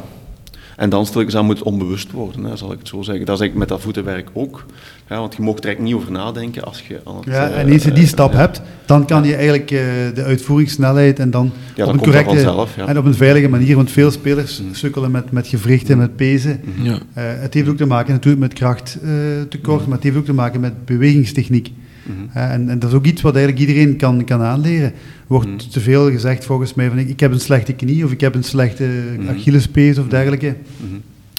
[0.77, 3.27] en dan stel ik aan moet onbewust worden, hè, zal ik het zo zeggen.
[3.27, 4.67] Dat is eigenlijk met dat voetenwerk ook.
[5.05, 7.25] Hè, want je mocht er eigenlijk niet over nadenken als je aan het...
[7.25, 9.81] Ja, en eens je die stap uh, hebt, dan kan je eigenlijk uh,
[10.15, 12.87] de uitvoeringssnelheid en dan, ja, op een correcte vanzelf, ja.
[12.87, 14.75] en op een veilige manier, want veel spelers mm.
[14.75, 16.61] sukkelen met, met gewrichten, met pezen.
[16.65, 16.85] Mm.
[16.85, 16.93] Ja.
[16.93, 19.89] Uh, het heeft ook te maken natuurlijk met krachttekort, mm.
[19.89, 21.73] maar het heeft ook te maken met bewegingstechniek.
[22.07, 22.29] Mm -hmm.
[22.43, 24.87] en, en, dat is ook iets wat eigenlijk iedereen kan, kan aanleren.
[24.87, 24.93] Er
[25.27, 25.71] wordt mm -hmm.
[25.71, 28.35] te veel gezegd volgens mij van ik, ik, heb een slechte knie of ik heb
[28.35, 29.37] een slechte mm -hmm.
[29.37, 30.55] Achillespees of dergelijke.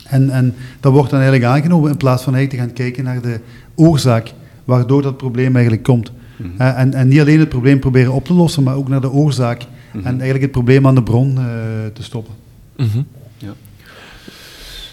[0.08, 3.22] En, en dat wordt dan eigenlijk aangenomen in plaats van eigenlijk te gaan kijken naar
[3.22, 3.40] de
[3.76, 6.12] oorzaak waardoor dat probleem eigenlijk komt.
[6.58, 9.12] Uh, en, en, niet alleen het probleem proberen op te lossen, maar ook naar de
[9.12, 9.62] oorzaak
[9.94, 11.46] en eigenlijk het probleem aan de bron uh,
[11.94, 12.34] te stoppen.
[13.38, 13.54] Ja.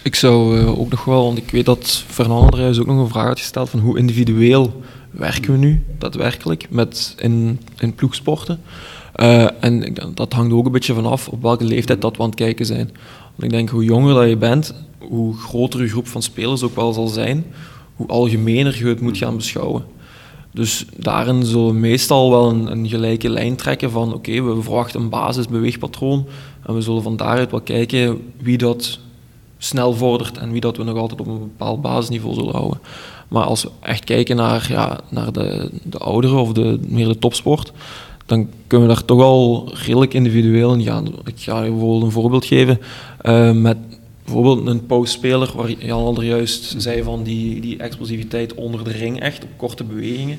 [0.03, 3.09] Ik zou uh, ook nog wel, want ik weet dat Fernando er ook nog een
[3.09, 8.59] vraag had gesteld van hoe individueel werken we nu daadwerkelijk met in, in ploegsporten.
[9.15, 12.37] Uh, en dat hangt ook een beetje vanaf op welke leeftijd dat we aan het
[12.37, 12.89] kijken zijn.
[13.35, 14.73] Want ik denk, hoe jonger dat je bent,
[15.09, 17.45] hoe groter je groep van spelers ook wel zal zijn,
[17.95, 19.85] hoe algemener je het moet gaan beschouwen.
[20.51, 24.61] Dus daarin zullen we meestal wel een, een gelijke lijn trekken van oké, okay, we
[24.61, 26.25] verwachten een basisbeweegpatroon
[26.65, 28.99] en we zullen van daaruit wel kijken wie dat
[29.57, 32.79] snel vordert en wie dat we nog altijd op een bepaald basisniveau zullen houden.
[33.27, 37.19] Maar als we echt kijken naar, ja, naar de, de ouderen of de, meer de
[37.19, 37.71] topsport,
[38.25, 41.07] dan kunnen we daar toch al redelijk individueel in gaan.
[41.25, 42.79] Ik ga je bijvoorbeeld een voorbeeld geven
[43.23, 43.77] uh, met
[44.23, 49.19] bijvoorbeeld een postspeler, waar Jan al juist zei van die, die explosiviteit onder de ring,
[49.19, 50.37] echt op korte bewegingen.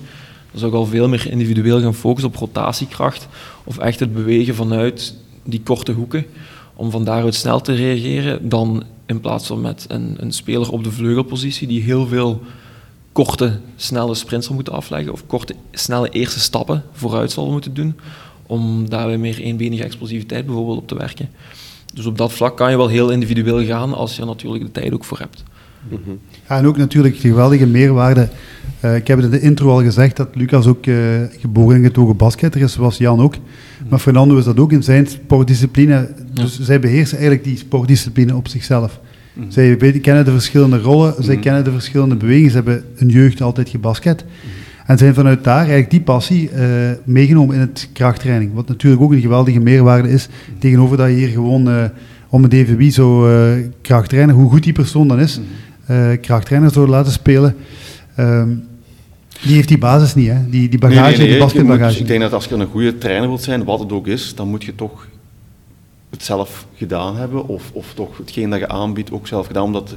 [0.51, 3.29] Dan zou ik al veel meer individueel gaan focussen op rotatiekracht
[3.65, 6.27] of echt het bewegen vanuit die korte hoeken
[6.75, 10.85] om van daaruit snel te reageren, dan in plaats van met een, een speler op
[10.85, 12.41] de vleugelpositie die heel veel
[13.13, 17.95] korte, snelle sprints zal moeten afleggen of korte, snelle eerste stappen vooruit zal moeten doen
[18.47, 21.29] om daar meer eenbenige explosiviteit bijvoorbeeld op te werken.
[21.95, 24.81] Dus op dat vlak kan je wel heel individueel gaan als je er natuurlijk de
[24.81, 25.43] tijd ook voor hebt.
[25.89, 26.19] Mm -hmm.
[26.49, 28.29] ja, en ook natuurlijk de geweldige meerwaarde.
[28.85, 30.97] Uh, ik heb het in de intro al gezegd dat Lucas ook uh,
[31.39, 33.35] geboren en getogen basketter is, zoals Jan ook.
[33.89, 36.15] Maar Fernando is dat ook in zijn sportdiscipline.
[36.33, 36.65] Dus ja.
[36.65, 39.01] zij beheersen eigenlijk die sportdiscipline op zichzelf.
[39.33, 39.51] Mm.
[39.51, 42.51] Zij weten, kennen de verschillende rollen, zij kennen de verschillende bewegingen.
[42.51, 44.25] Ze hebben hun jeugd altijd gebasket.
[44.85, 46.61] En zijn vanuit daar eigenlijk die passie uh,
[47.05, 48.55] meegenomen in het krachttraining.
[48.55, 50.29] Wat natuurlijk ook een geweldige meerwaarde is.
[50.59, 51.85] Tegenover dat je hier gewoon uh,
[52.29, 55.41] om een DVB zo uh, krachttrainer, hoe goed die persoon dan is,
[56.21, 57.57] krachttrainer zou laten spelen.
[58.19, 58.65] Um,
[59.43, 60.49] die heeft die basis niet, hè?
[60.49, 61.91] Die, die bagage, nee, nee, nee, die basketbagage.
[61.91, 64.35] Moet, ik denk dat als je een goede trainer wilt zijn, wat het ook is,
[64.35, 65.07] dan moet je toch
[66.11, 67.47] het zelf gedaan hebben.
[67.49, 69.65] Of, of toch hetgeen dat je aanbiedt ook zelf gedaan.
[69.65, 69.97] Omdat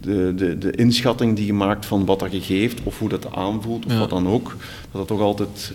[0.00, 3.32] de, de, de inschatting die je maakt van wat dat je geeft, of hoe dat
[3.34, 3.98] aanvoelt, of ja.
[3.98, 4.56] wat dan ook,
[4.90, 5.72] dat dat toch altijd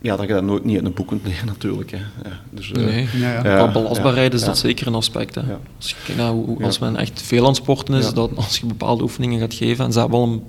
[0.00, 1.90] ja, dat je dat nooit niet uit een boek kunt leren natuurlijk.
[1.90, 1.96] Hè.
[1.96, 5.34] Ja, dus, uh, nee, ja, belastbaarheid is dat zeker een aspect.
[5.34, 5.42] Hè.
[5.76, 8.58] Als, je kijkt naar hoe, als men echt veel aan het sporten is, dat als
[8.58, 10.42] je bepaalde oefeningen gaat geven, en ze hebben wel een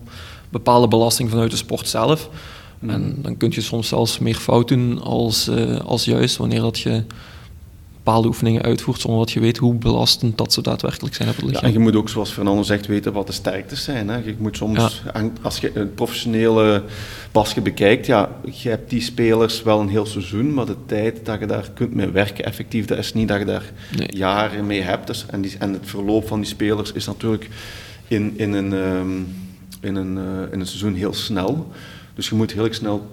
[0.49, 2.29] bepaalde belasting vanuit de sport zelf,
[2.79, 2.89] mm.
[2.89, 6.79] en dan kun je soms zelfs meer fout doen als, uh, als juist wanneer dat
[6.79, 7.03] je
[8.07, 11.43] bepaalde oefeningen uitvoert zonder dat je weet hoe belastend dat ze daadwerkelijk zijn op het
[11.43, 11.61] lichaam.
[11.61, 14.09] Ja, en je moet ook, zoals Fernando zegt, weten wat de sterktes zijn.
[14.09, 14.17] Hè.
[14.17, 15.31] Je moet soms, ja.
[15.41, 16.83] als je een professionele
[17.31, 21.39] basket bekijkt, ja, je hebt die spelers wel een heel seizoen, maar de tijd dat
[21.39, 24.17] je daar kunt mee werken, effectief, dat is niet dat je daar nee.
[24.17, 25.07] jaren mee hebt.
[25.07, 27.49] Dus, en, die, en het verloop van die spelers is natuurlijk
[28.07, 29.35] in, in, een, um,
[29.81, 31.71] in, een, uh, in een seizoen heel snel.
[32.15, 33.07] Dus je moet heel snel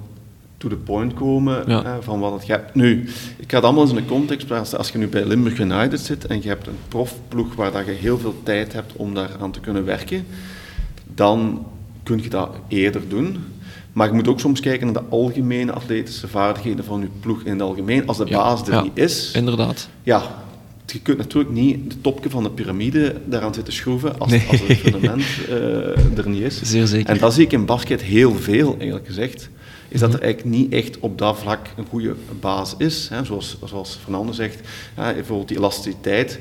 [0.69, 1.99] to the point komen ja.
[2.01, 2.75] van wat het hebt.
[2.75, 4.79] Nu, ik ga het allemaal eens in de context plaatsen.
[4.79, 7.93] Als je nu bij Limburg United zit en je hebt een profploeg waar dat je
[7.93, 10.27] heel veel tijd hebt om daar aan te kunnen werken,
[11.15, 11.67] dan
[12.03, 13.37] kun je dat eerder doen.
[13.93, 17.53] Maar je moet ook soms kijken naar de algemene atletische vaardigheden van je ploeg in
[17.53, 18.07] het algemeen.
[18.07, 19.33] Als de baas er niet is...
[19.33, 19.89] inderdaad.
[20.03, 20.23] Ja,
[20.87, 24.79] je kunt natuurlijk niet de topje van de piramide daaraan zitten schroeven als, als het
[24.79, 26.61] fundament uh, er niet is.
[26.71, 27.09] Zeer zeker.
[27.09, 29.51] En dat zie ik in basket heel veel, eigenlijk gezegd.
[29.89, 30.25] Is dat er mhm.
[30.25, 33.09] eigenlijk niet echt op dat vlak een goede baas is.
[33.09, 33.25] Hè?
[33.25, 34.61] Zoals, zoals Fernando zegt,
[34.95, 36.41] bijvoorbeeld die elasticiteit.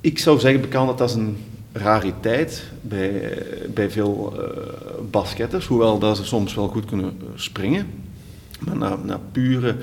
[0.00, 1.36] Ik zou zeggen, bekend dat dat is een
[1.72, 3.38] rariteit bij,
[3.74, 4.46] bij veel uh,
[5.10, 7.86] basketters, hoewel dat ze soms wel goed kunnen eh, springen.
[8.58, 9.76] Maar na, na pure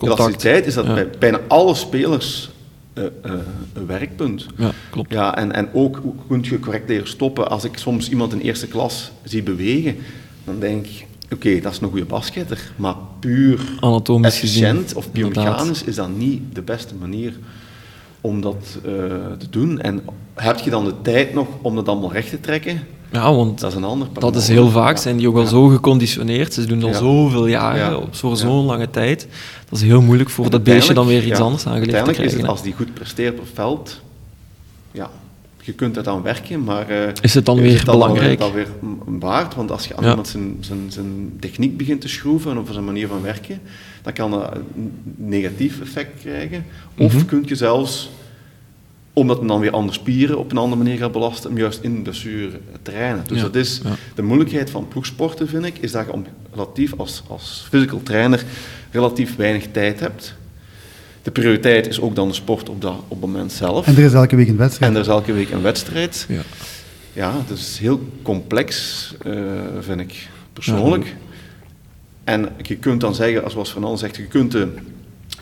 [0.00, 2.50] elasticiteit is dat bij bijna alle spelers
[2.94, 3.32] uh, uh,
[3.72, 4.46] een werkpunt.
[4.56, 5.12] Ja, klopt.
[5.12, 7.50] Ja, en, en ook hoe kun je correct leren stoppen.
[7.50, 9.96] Als ik soms iemand in eerste klas zie bewegen,
[10.44, 15.12] dan denk ik, oké, dat is een goede basketter, maar puur Anatomisch efficiënt gezien, of
[15.12, 17.32] biomechanisch is dat niet de beste manier
[18.20, 18.92] om dat uh,
[19.38, 19.80] te doen.
[19.80, 20.02] En
[20.34, 22.80] heb je dan de tijd nog om dat allemaal recht te trekken?
[23.12, 25.66] Ja, want dat is een ander Dat is heel vaak, zijn die ook al zo
[25.68, 26.54] geconditioneerd.
[26.54, 26.94] Ze doen al ja.
[26.94, 29.28] zoveel jaren op voor zo'n lange tijd.
[29.68, 32.16] Dat is heel moeilijk voor dat beestje dan weer iets anders aangeleerd te krijgen.
[32.16, 34.00] Uiteindelijk is het, als die goed presteert op veld,
[34.92, 35.10] ja,
[35.64, 36.90] je kunt er aan werken, maar...
[36.90, 38.38] Uh, is het dan weer het dan belangrijk?
[38.38, 38.68] dan weer
[39.04, 39.54] waard?
[39.54, 43.08] Want als je aan iemand zijn, zijn, zijn techniek begint te schroeven of zijn manier
[43.08, 43.60] van werken,
[44.02, 46.64] dan kan dat een negatief effect krijgen.
[46.98, 47.26] Of mm -hmm.
[47.26, 48.10] kun je zelfs
[49.12, 51.94] omdat men dan weer andere spieren op een andere manier gaat belasten, om juist in
[51.94, 53.24] de blessure trainen.
[53.26, 53.96] Dus Ja, dat is ja.
[54.14, 58.44] de moeilijkheid van ploegsporten, vind ik, is dat je om relatief als, als physical trainer
[58.90, 60.34] relatief weinig tijd hebt.
[61.24, 63.86] De prioriteit is ook dan de sport op dat op het moment zelf.
[63.86, 64.90] En er is elke week een wedstrijd.
[64.90, 66.26] En er is elke week een wedstrijd.
[66.28, 66.42] Ja.
[67.12, 69.32] Ja, het is heel complex, eh,
[69.80, 71.16] vind ik persoonlijk.
[72.24, 74.68] En je kunt dan zeggen, zoals Van Al zegt, je kunt de,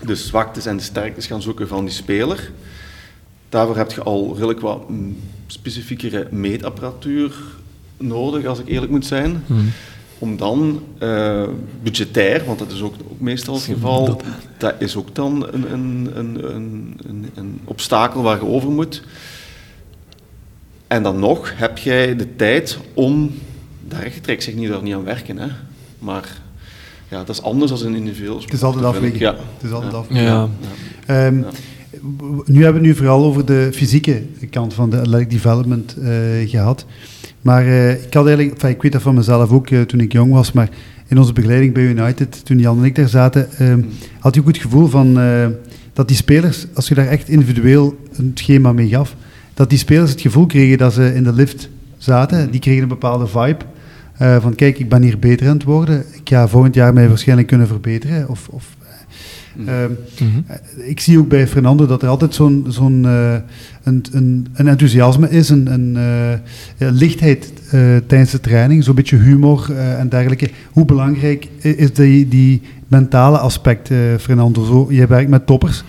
[0.01, 2.51] de zwaktes en de sterktes gaan zoeken van die speler.
[3.49, 5.17] Daarvoor heb je al redelijk wat mm,
[5.47, 7.35] specifiekere meetapparatuur
[7.97, 9.45] nodig, als ik eerlijk moet zijn.
[9.47, 9.61] Mhm.
[10.23, 11.43] Om dan eh,
[11.83, 14.21] budgetair, want dat is ook, ook meestal het geval,
[14.59, 19.03] dat is ook dan een, een, een, een, een, een obstakel waar je over moet.
[20.87, 23.31] En dan nog heb jij de tijd om
[23.89, 24.13] daar.
[24.27, 25.49] Ik zeg niet dat er niet aan werken, hè.
[25.99, 26.41] maar
[27.09, 29.19] ja, dat is anders dan een individueel Het is altijd afwegen.
[29.19, 29.35] Ja.
[29.55, 29.99] Het is altijd Ja.
[29.99, 30.25] afwegen.
[30.25, 30.49] Ja.
[31.07, 31.49] Ehm, Ja.
[32.45, 36.11] Nu hebben we het nu vooral over de fysieke kant van de athletic development eh,
[36.51, 36.87] gehad.
[37.43, 40.33] Maar eh, ik had eigenlijk, ik weet dat van mezelf ook eh, toen ik jong
[40.33, 40.69] was, maar
[41.09, 43.83] in onze begeleiding bij United, toen Jan en ik daar zaten, ehm,
[44.19, 45.47] had je ook het gevoel van eh,
[45.93, 49.17] dat die spelers, als je daar echt individueel een schema mee gaf,
[49.55, 52.51] dat die spelers het gevoel kregen dat ze in de lift zaten.
[52.51, 53.65] Die kregen een bepaalde vibe.
[54.41, 56.05] van kijk, ik ben hier beter aan het worden.
[56.13, 58.29] Ik ga volgend jaar mij waarschijnlijk kunnen verbeteren.
[58.29, 58.77] Of, of,
[59.67, 60.41] ehm, Mhm.
[60.47, 63.35] eh, ik zie ook bij Fernando dat er altijd zo'n zo'n eh,
[63.83, 66.39] een, een, een enthousiasme is, een, een eh,
[66.77, 67.53] ja, lichtheid
[68.07, 70.51] tijdens de training, zo'n beetje humor en dergelijke.
[70.73, 74.65] Hoe belangrijk is die, die mentale aspect, Fernando?
[74.65, 75.85] Zo, je werkt met toppers.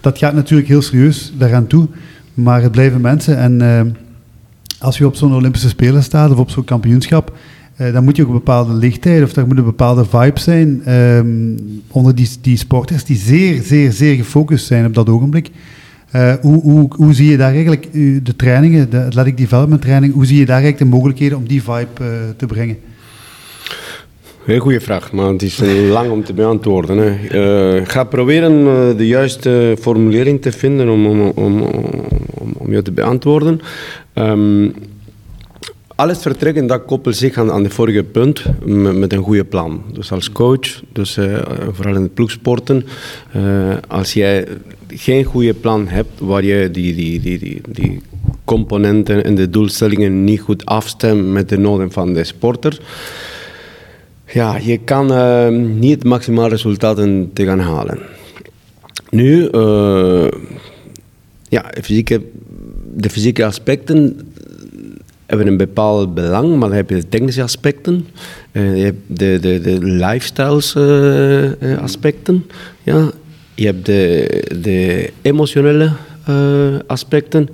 [0.00, 1.88] Dat gaat natuurlijk heel serieus daaraan toe,
[2.34, 3.38] maar het blijven mensen.
[3.38, 3.80] En eh,
[4.78, 7.36] als je op zo'n Olympische Spelen staat of op zo'n kampioenschap,
[7.76, 10.82] eh, dan moet je ook een bepaalde lichtheid of daar moet een bepaalde vibe zijn
[10.84, 11.26] ehm,
[11.90, 15.50] onder die, die sporters die zeer, zeer, zeer gefocust zijn op dat ogenblik.
[16.10, 20.26] Eh, hoe, hoe, hoe zie je daar eigenlijk de trainingen, de athletic development training, hoe
[20.26, 22.76] zie je daar eigenlijk de mogelijkheden om die vibe eh, te brengen?
[24.44, 25.60] Heel goede vraag, maar het is
[25.90, 26.98] lang om te beantwoorden.
[26.98, 27.84] Hè.
[27.86, 31.62] Ga proberen de juiste formulering te vinden om, om, om,
[32.34, 33.60] om, om je te beantwoorden.
[34.12, 34.68] Ehm,
[35.96, 39.82] alles vertrekken, dat koppelt zich aan, aan de vorige punt met, een goede plan.
[39.92, 41.38] Dus als coach, dus, eh,
[41.70, 42.84] vooral in het ploegsporten,
[43.32, 44.46] eh, als jij
[44.88, 48.00] geen goede plan hebt waar je die, die, die, die, die
[48.44, 52.80] componenten en de doelstellingen niet goed afstemt met de noden van de sporter,
[54.32, 57.98] ja, je kan eh, niet het maximale resultaten te gaan halen.
[59.10, 59.48] Nu,
[61.48, 62.22] ja, fysieke,
[62.94, 64.20] de fysieke aspecten
[65.26, 68.06] hebben een bepaald belang, maar dan heb je de technische aspecten,
[68.52, 72.46] eh, je hebt de, de, de lifestyles eh, eh, aspecten,
[72.82, 73.10] ja.
[73.54, 74.28] je hebt de,
[74.60, 75.92] de emotionele
[76.86, 77.48] aspecten,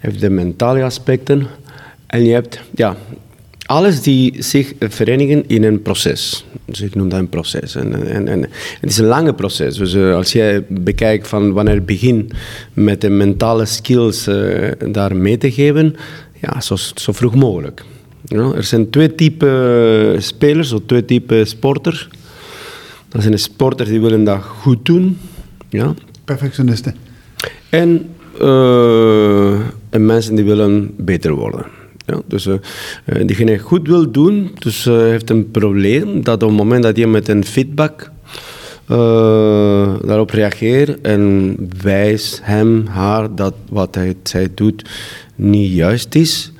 [0.00, 1.46] je hebt de mentale aspecten
[2.06, 2.96] en je hebt ja,
[3.66, 6.44] alles die zich verenigen in een proces.
[6.64, 7.74] Dus ik noem dat een proces.
[7.74, 8.40] En, en, en,
[8.80, 9.76] het is een lange proces.
[9.76, 12.32] Dus als jij bekijkt van wanneer het begint
[12.72, 14.28] met de mentale skills
[14.90, 15.96] daar mee te geven,
[16.46, 17.84] ja, zo, zo vroeg mogelijk.
[18.24, 22.08] Ja, er zijn twee typen spelers of twee typen sporters.
[23.08, 25.18] Dat zijn sporters die willen dat goed doen.
[25.68, 25.94] Ja.
[26.24, 26.94] Perfectionisten.
[27.68, 28.08] En,
[28.40, 31.66] uh, en mensen die willen beter worden.
[32.06, 32.56] Ja, dus uh,
[33.26, 37.06] diegene goed wil doen, dus uh, heeft een probleem dat op het moment dat je
[37.06, 38.10] met een feedback
[40.06, 44.84] daarop reageert en wijst hem, haar dat wat hij, zij doet
[45.36, 46.52] niet juist is,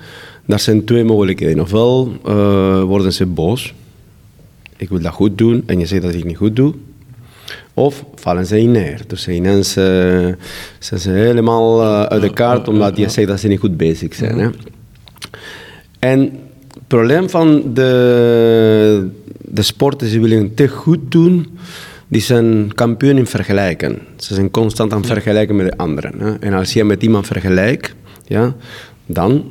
[0.47, 1.63] daar zijn twee mogelijkheden.
[1.63, 2.13] Ofwel
[2.87, 3.75] worden ze boos,
[4.77, 6.75] ik wil dat goed doen en je zegt dat ik niet goed doe,
[7.75, 9.01] of vallen ze in neer.
[9.07, 9.85] Dus ineens uh,
[10.79, 14.15] zijn ze helemaal uh, uit de kaart omdat je zegt dat ze niet goed bezig
[14.15, 14.39] zijn.
[14.39, 14.51] Hè.
[15.99, 19.09] En het probleem van de,
[19.41, 21.59] de sporten, ze willen te goed doen,
[22.09, 23.99] die zijn kampioen in vergelijken.
[24.17, 26.13] Ze zijn constant aan het vergelijken met de anderen.
[26.19, 26.35] Hè.
[26.35, 27.95] En als je met iemand vergelijkt,
[28.27, 28.55] ja,
[29.07, 29.45] dan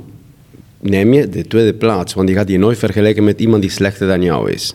[0.80, 2.13] neem je de tweede plaats.
[2.13, 4.73] Want je gaat je nooit vergelijken met iemand die slechter dan jou is.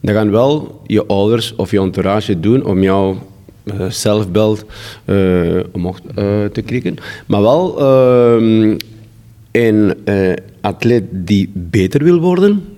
[0.00, 3.18] Dan gaan wel je ouders of je entourage doen om jouw
[3.64, 4.64] uh, zelfbeeld
[5.04, 6.96] uh, omhoog uh, te krikken.
[7.26, 8.76] Maar wel ehm,
[9.50, 9.94] een
[10.60, 12.75] atleet die beter wil worden,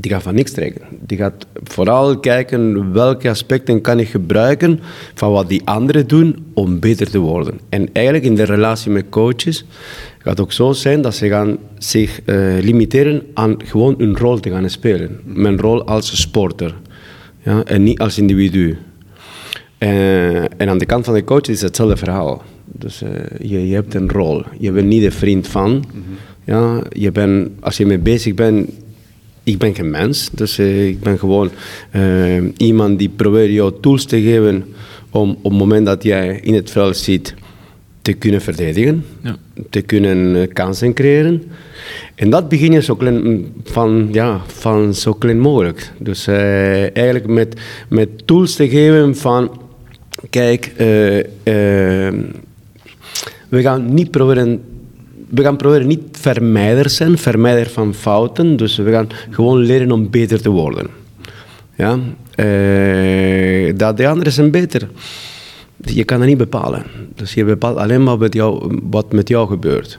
[0.00, 0.82] die gaat van niks trekken.
[1.00, 4.80] Die gaat vooral kijken welke aspecten kan ik gebruiken
[5.14, 7.60] van wat die anderen doen om beter te worden.
[7.68, 9.64] En eigenlijk in de relatie met coaches
[10.18, 14.40] gaat het ook zo zijn dat ze gaan zich uh, limiteren aan gewoon een rol
[14.40, 15.20] te gaan spelen.
[15.24, 16.74] Mijn rol als sporter
[17.38, 18.76] ja, en niet als individu.
[19.78, 22.42] Uh, en aan de kant van de coach is hetzelfde verhaal.
[22.64, 23.08] Dus uh,
[23.40, 24.42] je, je, hebt een rol.
[24.58, 25.70] Je bent niet de vriend van.
[25.70, 26.16] Mm -hmm.
[26.44, 28.70] ja, je bent, als je mee bezig bent,
[29.48, 30.30] ik ben geen mens.
[30.32, 31.50] Dus ik ben gewoon
[32.56, 34.64] iemand die probeert jou tools te geven
[35.10, 37.34] om op het moment dat jij in het veld zit
[38.02, 39.36] te kunnen verdedigen, ja.
[39.70, 41.42] te kunnen kansen creëren.
[42.14, 45.92] En dat begin je zo klein, van, ja, van zo klein mogelijk.
[45.98, 49.60] Dus uh, eigenlijk met, met tools te geven van,
[50.30, 50.72] kijk,
[53.48, 54.60] we gaan niet proberen
[55.28, 58.56] we gaan proberen niet vermijder zijn, vermijder van fouten.
[58.56, 60.86] Dus we gaan gewoon leren om beter te worden.
[61.76, 61.98] Ja?
[62.36, 64.88] Uh, dat de anderen zijn beter.
[65.76, 66.82] Je kan dat niet bepalen.
[67.14, 69.98] Dus je bepaalt alleen maar met jou, wat met jou gebeurt.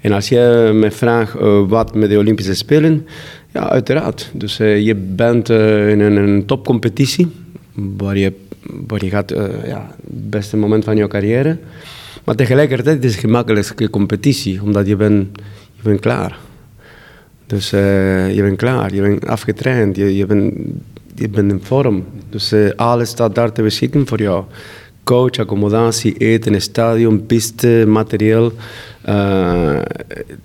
[0.00, 3.06] En als je me vraagt uh, wat met de Olympische Spelen,
[3.52, 4.30] ja, uiteraard.
[4.32, 7.28] Dus uh, je bent in een, een, topcompetitie,
[7.72, 8.32] waar je,
[8.86, 9.30] waar je gaat,
[9.64, 11.58] ja, het beste moment van je carrière.
[12.26, 15.38] Maar tegelijkertijd is het gemakkelijkste competitie, omdat je bent,
[15.72, 16.38] je bent klaar.
[17.46, 22.04] Dus je bent klaar, je bent afgetraind, je, je, bent, in vorm.
[22.30, 24.44] Dus alles staat daar te beschikken voor jou
[25.06, 28.52] coach, accommodatie, eten, stadion, piste, materieel.
[29.08, 29.80] Uh,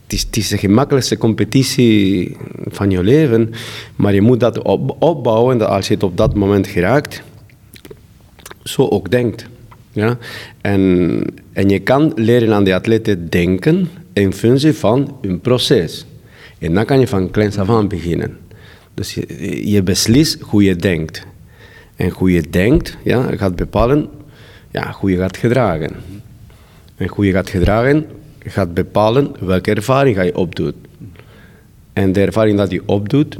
[0.07, 3.53] het, is, de gemakkelijkste competitie van je leven,
[3.95, 7.23] maar je moet dat op, opbouwen als je het op dat moment geraakt,
[8.63, 9.49] zo ook denkt.
[9.91, 10.17] Ja?
[10.61, 11.23] En,
[11.53, 16.05] en je kan leren aan de atleten denken in functie van hun proces.
[16.59, 18.37] En dan kan je van kleins af aan beginnen.
[18.93, 21.25] Dus je, je beslist hoe je denkt.
[21.95, 24.09] En hoe je denkt ja, gaat bepalen
[24.71, 25.91] ja, hoe je gaat gedragen.
[26.95, 28.05] En hoe je gaat gedragen
[28.39, 30.73] gaat bepalen welke ervaring ga je opdoen.
[31.93, 33.37] En de ervaring dat je opdoet,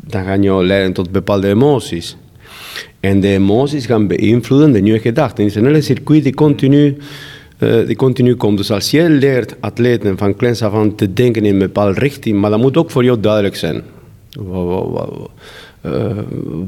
[0.00, 2.16] dan gaan jou leiden tot bepaalde emoties.
[3.00, 5.44] En de emoties gaan beïnvloeden de nieuwe gedachten.
[5.44, 6.96] Het is een hele circuit die continu,
[7.58, 8.56] uh, die continu komt.
[8.56, 12.40] Dus als je leert atleten van kleins af aan te denken in een bepaalde richting,
[12.40, 13.82] maar dat moet ook voor jou duidelijk zijn.
[15.86, 16.10] Uh,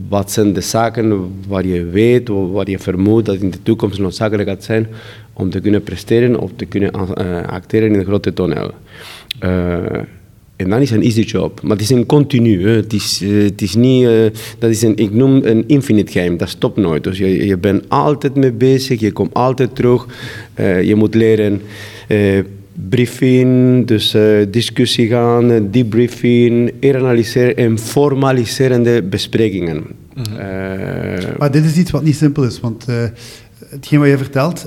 [0.08, 4.48] wat zijn de zaken waar je weet, waar je vermoedt dat in de toekomst noodzakelijk
[4.48, 4.88] gaat zijn
[5.32, 8.70] om te kunnen presteren of te kunnen uh, acteren in een grote toneel.
[10.56, 11.62] En dan is een easy job.
[11.62, 12.68] Maar het is een continu.
[12.68, 14.08] Het is, het is niet,
[14.58, 16.36] dat is een, ik noem een infinite game.
[16.36, 17.04] Dat stopt nooit.
[17.04, 20.06] Dus je, je bent altijd mee bezig, je komt altijd terug.
[20.82, 21.60] je moet leren
[22.88, 29.76] briefing, dus uh, discussie gaan, debriefing, analyseren en formaliserende besprekingen.
[29.76, 30.38] Mm -hmm.
[30.38, 33.04] uh, maar dit is iets wat niet simpel is, want uh,
[33.68, 34.66] hetgeen wat je vertelt,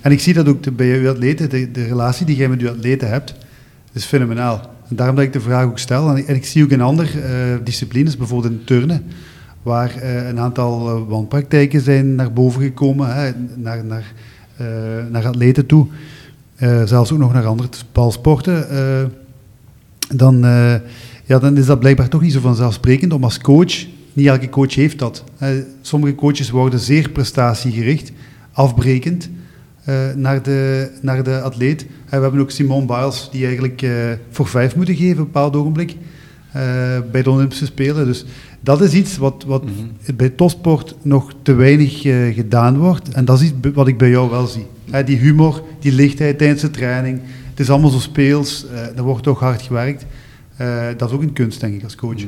[0.00, 2.68] en ik zie dat ook bij uw atleten, de, de, relatie die jij met uw
[2.68, 3.34] atleten hebt,
[3.92, 4.76] is fenomenaal.
[4.88, 7.60] Daarom dat ik de vraag ook stel, en ik, en ik zie ook in andere
[7.64, 9.04] disciplines, bijvoorbeeld in turnen,
[9.62, 14.12] waar een aantal wanpraktijken zijn naar boven gekomen, hè, naar, naar,
[15.10, 15.86] naar atleten toe.
[16.84, 18.66] Zelfs ook nog naar andere balsporten,
[20.14, 20.40] dan,
[21.24, 24.74] ja, dan is dat blijkbaar toch niet zo vanzelfsprekend om als coach, niet elke coach
[24.74, 25.24] heeft dat.
[25.80, 28.12] sommige coaches worden zeer prestatiegericht,
[28.52, 29.28] afbrekend
[30.16, 31.86] naar, de, naar de atleet.
[32.10, 33.86] We hebben ook Simone Biles, die eigenlijk
[34.30, 35.96] voor vijf moeten geven op een bepaald ogenblik.
[36.52, 36.62] eh,
[37.12, 38.06] bij de Olympische Spelen.
[38.06, 38.24] Dus
[38.60, 39.62] dat is iets wat, wat
[40.16, 43.08] bij topsport nog te weinig eh, gedaan wordt.
[43.08, 44.66] En dat is iets wat ik bij jou wel zie.
[45.04, 47.20] Die humor, die lichtheid tijdens de training.
[47.50, 48.66] Het is allemaal zo speels.
[48.72, 50.06] eh, er wordt toch hard gewerkt.
[50.56, 52.22] Eh, dat is ook een kunst, denk ik, als coach.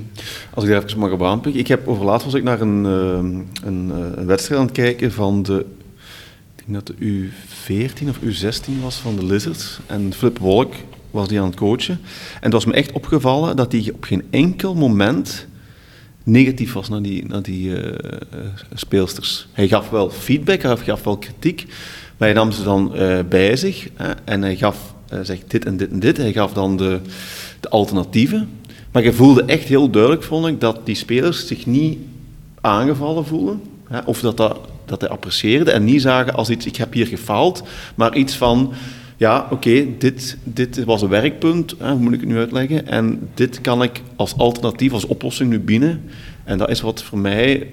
[0.55, 1.61] Als ik daar even mag op aanpikken.
[1.61, 5.43] Ik heb overlaatst was ik naar een, een, eh, een wedstrijd aan het kijken van
[5.43, 5.67] de,
[6.73, 9.79] dat de U14 of U16 was van de Lizards.
[9.87, 10.75] En Flip Wolk
[11.11, 12.01] was die aan het coachen.
[12.35, 15.47] En het was me echt opgevallen dat hij op geen enkel moment
[16.23, 19.49] negatief was naar die, naar die eh, eh, speelsters.
[19.53, 21.67] Hij gaf wel feedback, hij gaf wel kritiek,
[22.17, 24.95] maar hij nam ze dan eh, bij zich hè, en hij gaf
[25.47, 26.17] dit en dit en dit.
[26.17, 27.01] Hij gaf dan de,
[27.61, 28.49] de alternatieven.
[28.93, 31.99] Maar je voelde echt heel duidelijk, vond ik, dat die spelers zich niet
[32.61, 33.61] aangevallen voelden.
[33.89, 34.59] Hè, of dat, dat,
[34.91, 37.63] dat hij apprecieerde en niet zagen als iets, ik heb hier gefaald,
[37.95, 38.73] maar iets van,
[39.17, 42.87] ja, oké, dit, dit was een werkpunt, hè, hoe moet ik het nu uitleggen?
[42.87, 46.03] En dit kan ik als alternatief, als oplossing nu binnen.
[46.45, 47.67] En dat is wat voor mij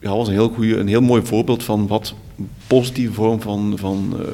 [0.00, 3.72] ja, was een heel, goeie, een heel mooi voorbeeld van wat een positieve vorm van,
[3.76, 4.26] van, eh,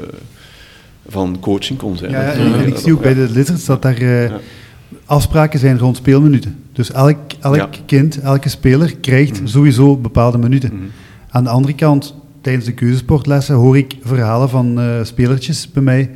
[1.08, 2.10] van coaching kon zijn.
[2.10, 4.38] Ja, en ik zie ook bij de Lizards dat daar eh, Ja.
[5.04, 6.56] afspraken zijn rond speelminuten.
[6.72, 9.46] Dus elk, elk kind, elke speler krijgt Mhm.
[9.46, 10.74] sowieso bepaalde minuten.
[10.74, 10.84] Mhm.
[11.32, 16.10] Aan de andere kant, tijdens de keuzesportlessen hoor ik verhalen van eh spelertjes bij mij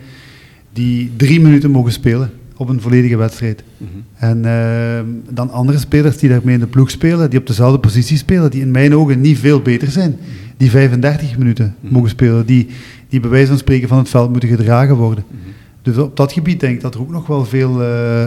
[0.72, 3.62] die drie minuten mogen spelen op een volledige wedstrijd.
[3.76, 3.90] Mhm.
[4.14, 5.00] En eh,
[5.30, 8.60] dan andere spelers die daarmee in de ploeg spelen, die op dezelfde positie spelen, die
[8.60, 10.16] in mijn ogen niet veel beter zijn.
[10.56, 11.92] Die 35 minuten Mhm.
[11.92, 12.66] mogen spelen, die,
[13.08, 15.24] die bij wijze van spreken van het veld moeten gedragen worden.
[15.30, 15.40] Mhm.
[15.82, 18.26] Dus op dat gebied denk ik dat er ook nog wel veel eh,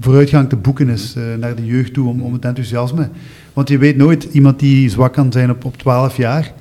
[0.00, 3.08] vooruitgang te boeken is naar de jeugd toe om, om het enthousiasme.
[3.52, 6.52] Want je weet nooit, iemand die zwak kan zijn op, op 12 jaar,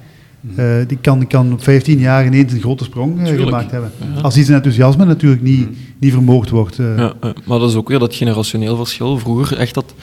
[0.56, 3.92] eh, die kan, kan op 15 jaar ineens een grote sprong eh, gemaakt hebben.
[4.16, 4.22] Ja.
[4.22, 5.68] Als die zijn enthousiasme natuurlijk niet,
[6.00, 6.80] niet vermoord wordt.
[6.80, 6.98] eh.
[6.98, 7.14] Ja,
[7.46, 9.18] maar dat is ook weer dat generationeel verschil.
[9.20, 9.94] Vroeger echt dat,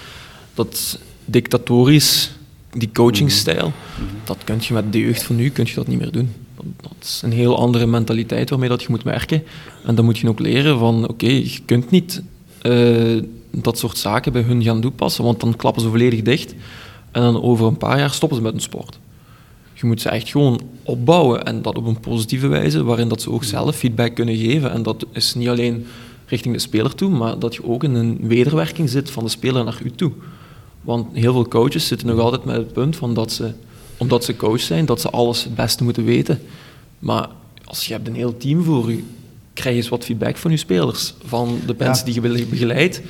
[0.54, 2.32] dat dictatorisch,
[2.72, 3.72] die coachingstijl,
[4.24, 6.30] dat kun je met de jeugd van nu kun je dat niet meer doen.
[6.80, 9.42] Dat, is een heel andere mentaliteit waarmee dat je moet werken.
[9.86, 12.22] En dan moet je ook leren van, oké, je kunt niet
[12.62, 13.16] eh,
[13.64, 16.54] dat soort zaken bij hun gaan toepassen, want dan klappen ze volledig dicht.
[17.10, 18.98] En dan over een paar jaar stoppen ze met een sport.
[19.74, 23.30] Je moet ze echt gewoon opbouwen en dat op een positieve wijze, waarin dat ze
[23.30, 24.72] ook zelf feedback kunnen geven.
[24.72, 25.86] En dat is niet alleen
[26.26, 29.64] richting de speler toe, maar dat je ook in een wederwerking zit van de speler
[29.64, 30.12] naar u toe.
[30.80, 33.52] Want heel veel coaches zitten nog altijd met het punt van dat ze,
[33.96, 36.40] omdat ze coach zijn, dat ze alles het beste moeten weten.
[36.98, 37.28] Maar
[37.64, 39.02] als je hebt een heel team voor je,
[39.52, 43.02] krijg je eens wat feedback van je spelers, van de mensen die je begeleidt.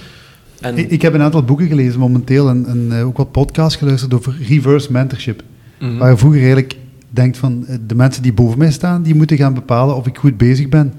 [0.60, 3.76] En Ik, ik heb een aantal boeken gelezen momenteel en, en eh, ook wat podcasts
[3.76, 5.42] geluisterd over reverse mentorship.
[5.80, 5.96] Mhm.
[5.96, 6.76] Waar je vroeger eigenlijk
[7.10, 10.18] denkt van eh, de mensen die boven mij staan, die moeten gaan bepalen of ik
[10.18, 10.92] goed bezig ben.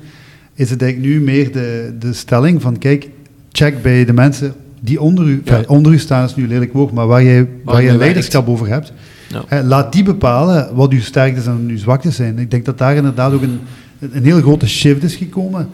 [0.53, 3.09] Is het eigenlijk nu meer de, de stelling van kijk,
[3.51, 5.51] check bij de mensen die onder u, Ja.
[5.51, 8.47] enfin, onder u staan is nu lelijk woord, maar waar, jij, waar je je leiderschap
[8.47, 8.93] over hebt.
[9.47, 12.39] Eh, laat die bepalen wat uw sterktes en uw zwaktes zijn.
[12.39, 13.59] Ik denk dat daar inderdaad ook een,
[13.99, 15.69] een heel grote shift is gekomen.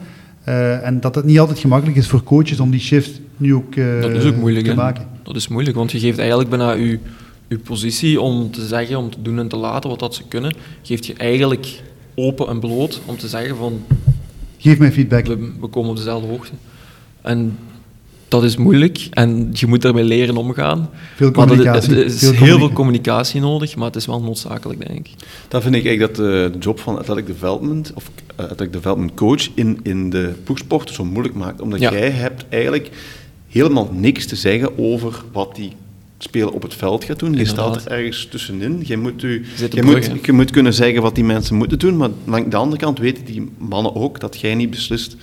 [0.46, 3.76] Eh, en dat het niet altijd gemakkelijk is voor coaches om die shift nu ook,
[3.76, 4.78] eh, Dat is ook moeilijk, te hè?
[4.78, 5.08] maken.
[5.24, 7.00] Dat is moeilijk, want je geeft eigenlijk bijna je,
[7.48, 10.54] je positie om te zeggen, om te doen en te laten wat dat ze kunnen,
[10.82, 11.82] geeft je eigenlijk
[12.16, 13.84] open en bloot om te zeggen van
[14.58, 15.26] Geef mij feedback.
[15.26, 16.52] we, we komen op dezelfde hoogte.
[17.22, 17.58] En
[18.28, 20.90] dat is moeilijk en je moet daarmee leren omgaan.
[21.16, 21.96] Veel Maar communicatie.
[21.96, 25.14] Er is Veel heel veel communica- communicatie nodig, maar het is wel noodzakelijk, denk ik.
[25.48, 29.14] Dat vind ik eigenlijk dat de, de job van athletic development of eh, athletic development
[29.14, 31.62] coach in, in de ploegsport zo moeilijk maakt.
[31.62, 31.92] Omdat Ja.
[31.92, 32.90] jij hebt eigenlijk
[33.50, 35.72] helemaal niks te zeggen over wat die
[36.18, 37.32] speler op het veld gaat doen.
[37.34, 37.74] Je Inderdaad.
[37.82, 38.84] staat er ergens tussenin.
[38.86, 42.10] Je moet, u, je, moet, je moet kunnen zeggen wat die mensen moeten doen, maar
[42.30, 45.16] aan de andere kant weten die mannen ook dat jij niet beslist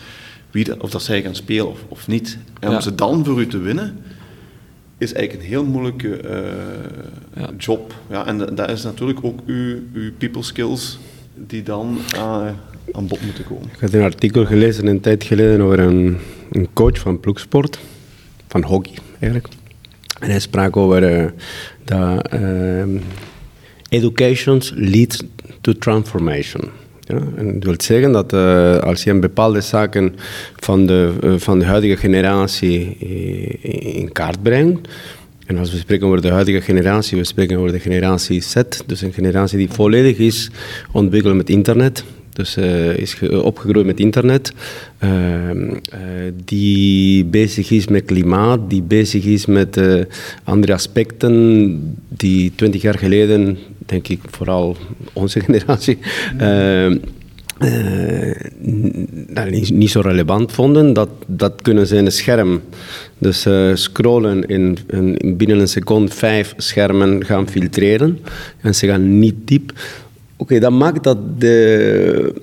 [0.52, 2.38] wie dat, of dat zij gaan spelen of, of niet.
[2.60, 3.96] En om ze dan voor u te winnen,
[4.98, 6.40] is eigenlijk een heel moeilijke eh,
[7.42, 7.50] Ja.
[7.58, 7.94] job.
[8.10, 10.98] Ja, en da- dat is natuurlijk ook uw, uw people skills
[11.34, 12.46] die dan eh,
[12.92, 13.68] aan bod moeten komen.
[13.74, 16.16] Ik had een artikel gelezen een tijd geleden over een,
[16.50, 17.78] een coach van ploegsport,
[18.48, 19.54] van hockey eigenlijk.
[20.20, 21.30] En hij sprak over eh,
[21.84, 22.96] dat ehm,
[23.88, 25.22] education leads
[25.60, 26.62] to transformation.
[27.36, 30.14] En dat wil zeggen dat eh, als je een bepaalde zaken
[30.56, 34.88] van de, eh, van de huidige generatie eh, in kaart brengt,
[35.46, 38.56] en als we spreken over de huidige generatie, we spreken over de generatie Z,
[38.86, 40.50] dus een generatie die volledig is
[40.92, 42.04] ontwikkeld met internet.
[42.32, 42.56] Dus
[42.96, 44.52] is ge- opgegroeid met internet,
[44.98, 45.98] ehm, eh,
[46.44, 49.80] die bezig is met klimaat, die bezig is met
[50.44, 54.76] andere aspecten die twintig jaar geleden, denk ik vooral
[55.12, 55.98] onze generatie,
[59.26, 62.60] nou, niet, zo relevant vonden, dat, dat kunnen ze in het scherm.
[63.18, 68.18] Dus scrollen in, in, binnen een seconde vijf schermen gaan filtreren.
[68.60, 69.72] En ze gaan niet diep.
[70.36, 72.34] Oké, dat maakt dat de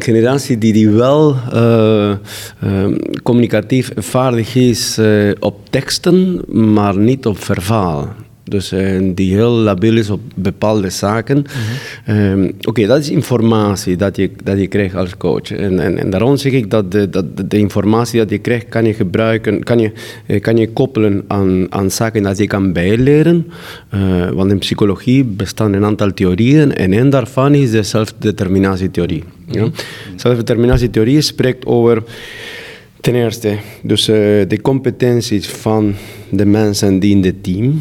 [0.00, 2.12] generatie die, die wel uh,
[2.64, 6.42] uh, communicatief vaardig is uh, op teksten,
[6.74, 8.14] maar niet op verhaal.
[8.48, 11.36] Dus uh, die heel labiel is op bepaalde zaken.
[11.36, 11.44] Mm
[12.04, 12.16] -hmm.
[12.16, 15.50] um, Oké, okay, dat is informatie dat je, dat je krijgt als coach.
[15.50, 18.84] En, en, en daarom zeg ik dat de, dat de informatie dat je krijgt, kan
[18.84, 19.92] je gebruiken, kan je,
[20.40, 23.46] kan je koppelen aan, aan zaken dat je kan bijleren.
[23.94, 29.24] Uh, want in psychologie bestaan een aantal theorieën en een daarvan is de zelfdeterminatietheorie.
[29.46, 29.72] Mm -hmm.
[30.16, 32.02] Zelfdeterminatietheorie spreekt over
[33.00, 34.16] ten eerste dus, uh,
[34.48, 35.94] de competenties van
[36.30, 37.80] de mensen die in het team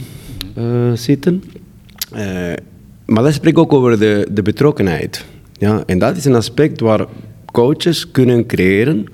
[0.93, 1.43] zitten.
[2.16, 2.53] Uh,
[3.05, 5.26] maar dat spreekt ook over de, de betrokkenheid.
[5.58, 5.84] Ja?
[5.86, 7.05] En dat is een aspect waar
[7.51, 9.05] coaches kunnen creëren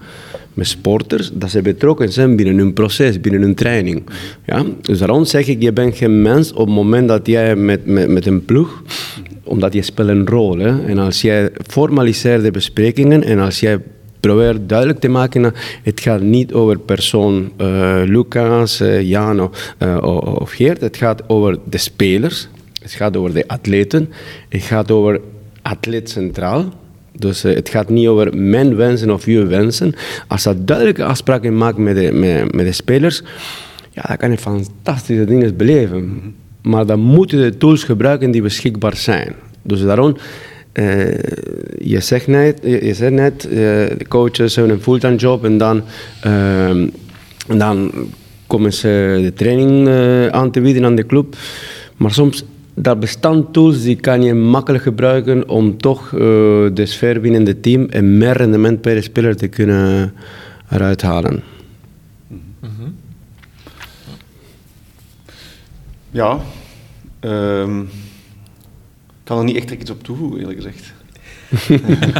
[0.53, 4.03] met sporters, dat ze betrokken zijn binnen hun proces, binnen hun training.
[4.45, 4.65] Ja?
[4.81, 8.09] Dus daarom zeg ik, je bent geen mens op het moment dat jij met, met,
[8.09, 8.83] met een ploeg,
[9.43, 10.59] omdat je speelt een rol.
[10.59, 13.79] En als jij formaliseert de besprekingen en als jij
[14.27, 15.53] probeer duidelijk te maken,
[15.83, 19.97] het gaat niet over persoon uh, Lucas, uh, Jan uh,
[20.41, 20.81] of Geert.
[20.81, 22.47] Het gaat over de spelers,
[22.81, 24.09] het gaat over de atleten,
[24.49, 25.21] het gaat over
[25.61, 26.73] atleet centraal.
[27.11, 29.93] Dus het gaat niet over mijn wensen of uw wensen.
[30.27, 33.21] Als dat duidelijke afspraken maakt met de, de spelers,
[33.91, 36.35] ja, dan kan je fantastische dingen beleven.
[36.61, 39.33] Maar dan moet je de tools gebruiken die beschikbaar zijn.
[39.61, 40.15] Dus daarom
[40.73, 41.13] uh,
[41.77, 45.83] je zegt net, je, zegt net de coaches hebben een fulltime job en dan,
[46.25, 46.91] uh, en
[47.57, 47.91] dan
[48.47, 51.35] komen ze de training uh, aan te bieden aan de club.
[51.97, 56.09] Maar soms, daar bestaan tools die kan je makkelijk gebruiken om toch
[56.73, 60.13] de sfeer binnen het team en meer rendement per speler te kunnen
[60.69, 61.43] eruit halen.
[66.11, 66.39] Ja.
[67.21, 68.02] Ik
[69.23, 70.93] kan er niet echt iets op toevoegen, eerlijk gezegd.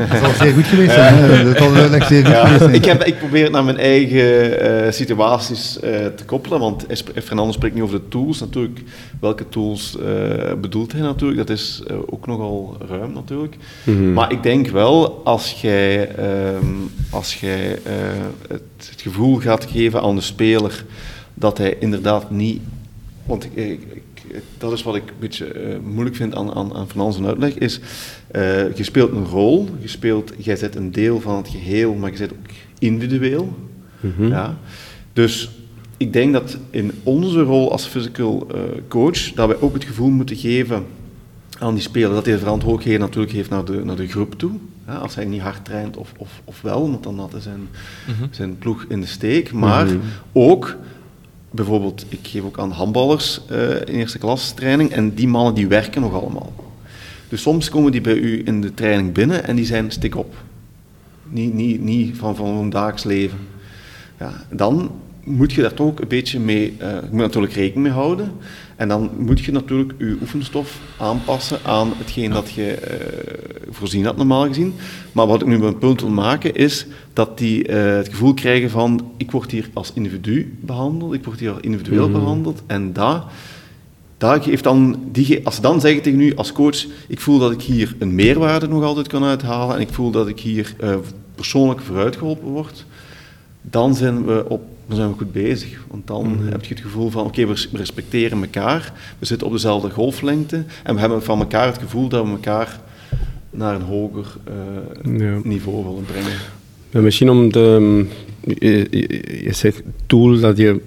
[0.09, 1.45] dat zal zeer goed geweest zijn.
[1.45, 2.73] Dat zal echt zeer goed ja, geweest zijn.
[2.73, 6.85] Ik, heb, ik probeer het naar mijn eigen uh, situaties uh, te koppelen, want
[7.23, 8.39] Fernando spreekt nu over de tools.
[8.39, 8.81] Natuurlijk,
[9.19, 11.47] welke tools uh, bedoelt hij natuurlijk?
[11.47, 13.55] Dat is ook nogal ruim natuurlijk.
[13.83, 14.13] Mm -hmm.
[14.13, 16.09] Maar ik denk wel, als jij,
[16.55, 17.79] um, als jij
[18.47, 20.85] het, het gevoel gaat geven aan de speler
[21.33, 22.61] dat hij inderdaad niet...
[23.25, 24.12] Want ik, ik
[24.57, 27.53] dat is wat ik een beetje uh, moeilijk vind aan, aan, aan Van zijn uitleg,
[27.53, 27.79] is
[28.31, 32.11] uh, je speelt een rol, je speelt, jij zet een deel van het geheel, maar
[32.11, 33.55] je zet ook individueel.
[33.99, 34.27] Mm -hmm.
[34.27, 34.57] ja.
[35.13, 35.49] Dus
[35.97, 40.09] ik denk dat in onze rol als physical uh, coach, dat wij ook het gevoel
[40.09, 40.85] moeten geven
[41.59, 44.51] aan die speler, dat hij de verantwoordelijkheid natuurlijk heeft naar de, naar de groep toe.
[44.87, 47.59] Ja, als hij niet hard traint of, of, of wel, want dan had hij zijn,
[47.59, 48.27] mm -hmm.
[48.31, 49.51] zijn ploeg in de steek.
[49.51, 50.01] Maar mm -hmm.
[50.31, 50.77] ook
[51.53, 55.67] bijvoorbeeld, ik geef ook aan handballers uh, in eerste klas training en die mannen die
[55.67, 56.53] werken nog allemaal.
[57.29, 60.35] Dus soms komen die bij u in de training binnen en die zijn stik op.
[61.29, 63.37] Niet, niet, niet van, van hun dagelijks leven.
[64.19, 64.91] Ja, dan
[65.23, 68.31] moet je daar toch ook een beetje mee, uh, moet natuurlijk rekening mee houden.
[68.83, 74.17] En dan moet je natuurlijk je oefenstof aanpassen aan hetgeen dat je uh, voorzien had
[74.17, 74.73] normaal gezien.
[75.11, 78.69] Maar wat ik nu een punt wil maken is dat die uh, het gevoel krijgen
[78.69, 82.13] van ik word hier als individu behandeld, ik word hier individueel mm.
[82.13, 83.23] behandeld en dat,
[84.17, 87.51] dat geeft dan, die, als ze dan zeggen tegen u als coach, ik voel dat
[87.51, 90.95] ik hier een meerwaarde nog altijd kan uithalen en ik voel dat ik hier uh,
[91.35, 92.85] persoonlijk vooruitgeholpen word,
[93.61, 95.85] dan zijn we op dan zijn we goed bezig.
[95.87, 96.47] Want dan mm -hmm.
[96.47, 100.63] heb je het gevoel van, oké, okay, we respecteren elkaar, we zitten op dezelfde golflengte
[100.83, 102.79] en we hebben van elkaar het gevoel dat we elkaar
[103.49, 105.39] naar een hoger uh, ja.
[105.43, 106.37] niveau willen brengen.
[106.89, 108.05] Ja, misschien om de,
[108.59, 108.87] je,
[109.43, 110.79] je, zegt tool dat je,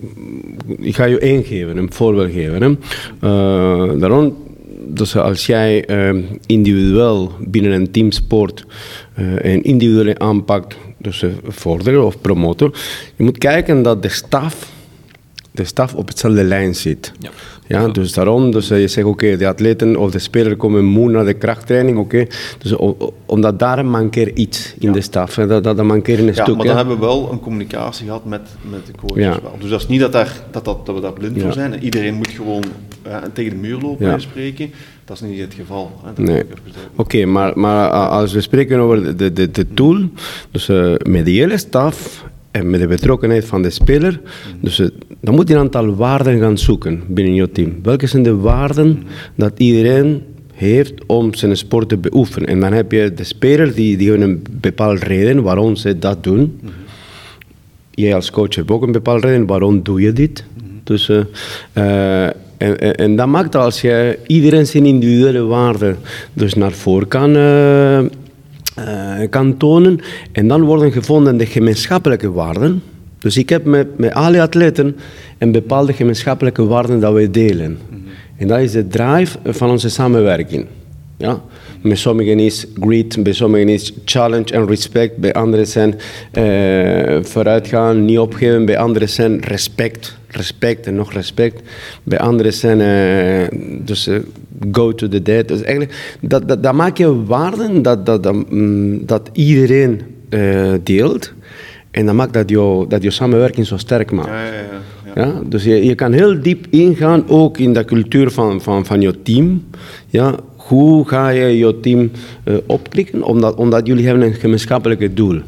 [0.78, 2.62] ik ga je ingeven, een voorbeeld geven.
[2.62, 2.68] Hè.
[2.68, 4.36] Uh, daarom,
[4.86, 8.66] dus als jij uh, individueel binnen een teamsport
[9.36, 12.78] een individuele aanpak dus vorderen of promotor.
[13.16, 14.72] Je moet kijken dat de staf,
[15.50, 17.12] de staf op hetzelfde lijn zit.
[17.18, 17.30] Ja.
[17.68, 21.10] Ja, dus daarom, dus je zegt oké, okay, de atleten of de speler komen moe
[21.10, 22.16] naar de krachttraining, oké.
[22.16, 22.28] Okay.
[22.58, 22.74] Dus
[23.26, 24.92] omdat daar mankeert iets in ja.
[24.92, 26.56] de staf, dat, dat, dat mankeert een ja, stuk.
[26.56, 28.40] maar dan hebben we wel een communicatie gehad met,
[28.70, 29.24] met de coaches.
[29.24, 29.38] Ja.
[29.42, 29.56] Wel.
[29.58, 31.82] Dus dat is niet dat, daar, dat, dat, dat we daar blind voor zijn.
[31.82, 32.64] Iedereen moet gewoon
[33.06, 34.70] uh, tegen de muur lopen en spreken.
[35.06, 35.90] Dat is niet het geval.
[36.02, 36.22] Hè.
[36.22, 36.42] Nee.
[36.42, 36.54] Oké,
[36.96, 40.08] okay, maar, maar als we spreken over de, de, de tool,
[40.50, 44.20] dus uh, met de hele staf en met de betrokkenheid van de speler,
[44.60, 44.88] dus uh,
[45.20, 47.74] dan moet je een aantal waarden gaan zoeken binnen je team.
[47.82, 49.02] Welke zijn de waarden
[49.34, 52.48] dat iedereen heeft om zijn sport te beoefenen.
[52.48, 56.24] En dan heb je de spelers die, die hebben een bepaalde reden waarom ze dat
[56.24, 56.60] doen.
[57.90, 60.44] Jij als coach hebt ook een bepaalde reden waarom doe je dit.
[60.84, 65.96] Dus, eh, eh, en, en, en dat maakt als je iedereen zijn individuele waarden
[66.32, 68.06] dus naar voren kan, eh, eh,
[69.30, 70.00] kan tonen.
[70.32, 72.82] En dan worden gevonden de gemeenschappelijke waarden.
[73.18, 74.96] Dus ik heb met, met alle atleten
[75.38, 77.78] een bepaalde gemeenschappelijke waarden dat wij delen.
[78.36, 80.66] En dat is de drive van onze samenwerking.
[81.16, 81.40] Ja?
[81.86, 85.94] Bij sommigen is greed, bij sommigen is challenge en respect, bij anderen zijn
[86.32, 91.62] eh, vooruitgaan, niet opgeven, bij anderen zijn respect, respect en nog respect,
[92.02, 94.18] bij anderen zijn eh, dus eh,
[94.72, 95.48] go to the dead.
[95.48, 100.00] Dus eigenlijk, dat, dat, dat maak je waarden dat, dat, dat, mm, dat iedereen
[100.82, 101.32] deelt
[101.90, 104.28] en dat maakt dat je, dat je samenwerking zo sterk maakt.
[104.28, 104.60] Ja, ja, ja.
[105.14, 105.26] ja.
[105.26, 109.00] Ja, dus je, je kan heel diep ingaan ook in de cultuur van, van, van
[109.00, 109.64] je team.
[110.06, 110.34] Ja,
[110.68, 112.10] hoe ga je je team
[112.44, 113.22] eh, opklikken?
[113.22, 115.40] Omdat, omdat jullie hebben een gemeenschappelijke doel.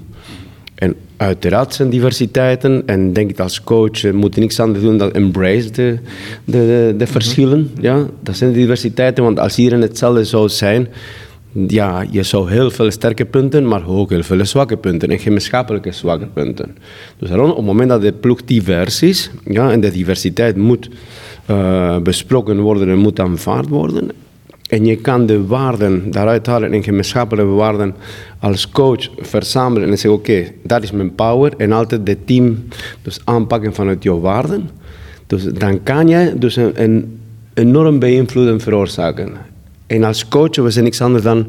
[0.74, 2.82] En uiteraard zijn diversiteiten.
[2.86, 5.98] En denk ik als coach eh, moet je niks anders doen dan embrace de,
[6.44, 7.70] de, de, de verschillen.
[7.80, 9.24] Ja, dat zijn de diversiteiten.
[9.24, 10.88] Want als iedereen hetzelfde zou zijn,
[11.66, 15.92] ja, je zou heel veel sterke punten, maar ook heel veel zwakke punten en gemeenschappelijke
[15.92, 16.76] zwakke punten.
[17.18, 20.88] Dus daarom, op het moment dat de ploeg divers is, ja, en de diversiteit moet
[21.46, 24.10] eh, besproken worden en moet aanvaard worden,
[24.68, 27.94] en je kan de waarden daaruit halen en gemeenschappelijke waarden
[28.38, 32.64] als coach verzamelen en zeggen, oké, dat is mijn power, en altijd het team
[33.02, 34.70] dus aanpakken vanuit jouw waarden,
[35.26, 37.20] dus dan kan je dus een, een
[37.54, 39.32] enorm beïnvloeden veroorzaken.
[39.86, 41.46] En als coach, we zijn niks anders dan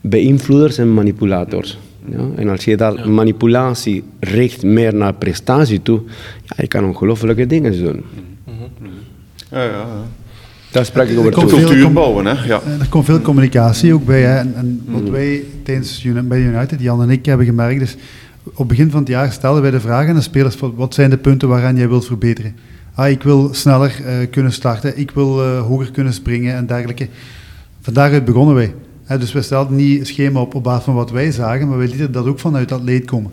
[0.00, 1.78] beïnvloeders en manipulators.
[2.10, 2.28] Ja?
[2.36, 6.00] En als je dat manipulatie richt meer naar prestatie toe,
[6.44, 8.04] ja, je kan ongelofelijke dingen doen.
[9.50, 10.06] Ja, ja, ja.
[10.76, 12.44] Daar spreek ik over Cultuur bouwen, hè?
[12.44, 12.60] Ja.
[12.66, 14.22] Eh, Er komt veel communicatie ook bij.
[14.22, 14.38] Hè.
[14.38, 17.96] En, en wat wij tijdens bij United, Jan en ik, hebben gemerkt is...
[18.42, 20.54] Op het begin van het jaar stelden wij de vraag aan de spelers...
[20.54, 22.56] van, wat zijn de punten waaraan jij wilt verbeteren?
[22.94, 24.98] Ah, ik wil sneller eh, kunnen starten.
[24.98, 27.08] Ik wil eh, hoger kunnen springen en dergelijke.
[27.80, 28.74] Van daaruit begonnen wij.
[29.04, 31.68] Hè, dus we stelden niet een schema op op basis van wat wij zagen...
[31.68, 33.30] maar wij lieten dat ook vanuit dat leed komen.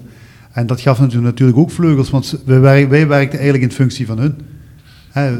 [0.51, 2.09] En dat gaf natuurlijk natuurlijk ook vleugels...
[2.09, 4.35] want wij werkten eigenlijk in functie van hun.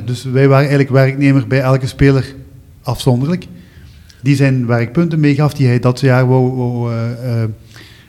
[0.06, 2.36] Dus wij waren eigenlijk werknemer bij elke speler
[2.82, 3.48] afzonderlijk.
[4.22, 7.44] Die zijn werkpunten meegaf die hij dat jaar wou, wou eh,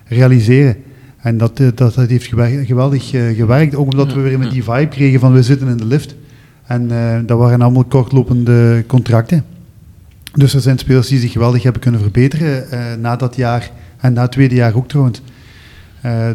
[0.05, 0.77] realiseren.
[1.17, 2.27] En dat, eh, dat, dat heeft
[2.67, 3.75] geweldig gewerkt.
[3.75, 6.15] Ook omdat we weer met die vibe kregen van we zitten in de lift.
[6.67, 6.89] En
[7.27, 9.45] dat waren allemaal kortlopende contracten.
[10.35, 12.67] Dus er zijn spelers die zich geweldig hebben kunnen verbeteren
[13.01, 13.71] na dat jaar.
[13.97, 15.23] En na het tweede jaar ook trouwens.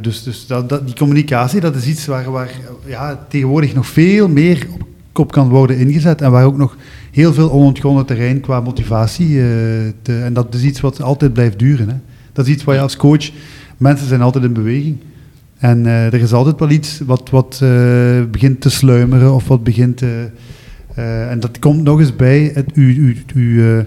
[0.01, 2.51] Dus dus dat, dat, die communicatie, dat is iets waar, waar
[2.85, 4.88] ja, tegenwoordig nog veel meer op,
[5.19, 6.21] op kan worden ingezet.
[6.21, 6.77] En waar ook nog
[7.11, 9.39] heel veel onontgonnen terrein qua motivatie.
[9.39, 11.89] eh, en dat is iets wat altijd blijft duren.
[11.89, 11.95] Hè.
[12.33, 13.31] Dat is iets waar je als coach...
[13.77, 14.97] Mensen zijn altijd in beweging.
[15.57, 17.69] En eh, er is altijd wel iets wat, wat eh,
[18.31, 19.97] begint te sluimeren of wat begint...
[19.97, 20.29] te-
[21.29, 23.85] en dat komt nog eens bij het, uw, uw,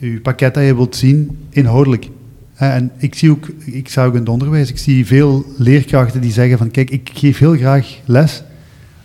[0.00, 2.08] uw, pakket dat je wilt zien, inhoudelijk.
[2.54, 6.32] En ik zie ook, ik sta ook in het onderwijs, ik zie veel leerkrachten die
[6.32, 8.42] zeggen van kijk, ik geef heel graag les,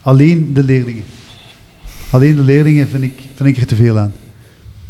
[0.01, 1.03] alleen de leerlingen.
[2.11, 4.13] Alleen de leerlingen vind ik, vind ik er te veel aan.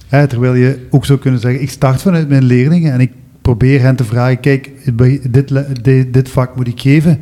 [0.10, 3.12] Terwijl je ook zou kunnen zeggen, ik start vanuit mijn leerlingen en ik
[3.42, 4.70] probeer hen te vragen, kijk,
[5.32, 7.20] dit, dit, vak moet ik geven.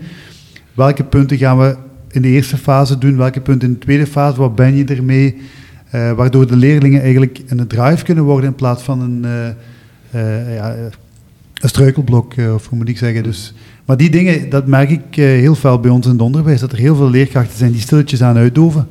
[0.73, 1.75] Welke punten gaan we
[2.11, 3.17] in de eerste fase doen?
[3.17, 4.37] Welke punten in de tweede fase?
[4.37, 5.35] Wat ben je ermee?
[5.89, 9.47] Eh, waardoor de leerlingen eigenlijk een drive kunnen worden in plaats van een, eh,
[10.11, 10.75] eh, ja,
[11.53, 13.23] een struikelblok, of hoe moet ik zeggen.
[13.23, 13.53] Dus,
[13.85, 16.77] maar die dingen, dat merk ik heel fel bij ons in het onderwijs, dat er
[16.77, 18.87] heel veel leerkrachten zijn die stilletjes aan uitdoven.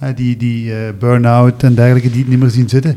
[0.00, 2.96] Hè, die die eh, burn-out en dergelijke, die het niet meer zien zitten.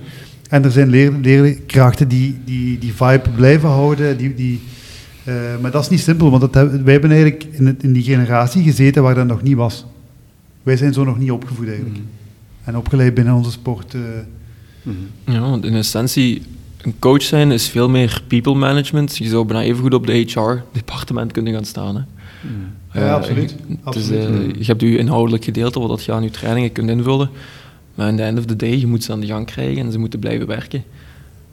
[0.50, 4.18] En er zijn leer, leerkrachten die, die die vibe blijven houden.
[4.18, 4.62] Die, die,
[5.24, 7.94] eh, maar dat is niet simpel, want dat hebben, wij hebben eigenlijk in, het, in
[7.94, 9.86] die generatie gezeten waar dat nog niet was.
[10.64, 11.98] Wij zijn zo nog niet opgevoed eigenlijk.
[12.64, 13.94] En opgeleid binnen onze sport.
[13.94, 14.02] eh,
[15.26, 16.42] Ja, want in essentie,
[16.82, 19.18] een coach zijn is veel meer people management.
[19.18, 21.96] Je zou bijna even goed op de HR-departement kunnen gaan staan.
[21.96, 22.02] Hè.
[22.94, 23.56] Ja, Eh, absoluut.
[24.16, 27.30] eh, je hebt je inhoudelijk gedeelte, wat dat je aan je trainingen kunt invullen.
[27.96, 29.92] Maar aan the end of the day, je moet ze aan de gang krijgen en
[29.92, 30.84] ze moeten blijven werken.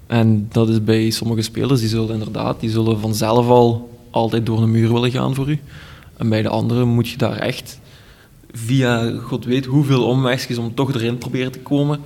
[0.06, 4.62] En dat is bij sommige spelers, die zullen inderdaad, die zullen vanzelf al altijd door
[4.62, 5.58] een muur willen gaan voor u.
[6.16, 7.80] En bij de anderen moet je daar echt
[8.52, 12.00] via god weet hoeveel omwegjes om toch erin proberen te komen.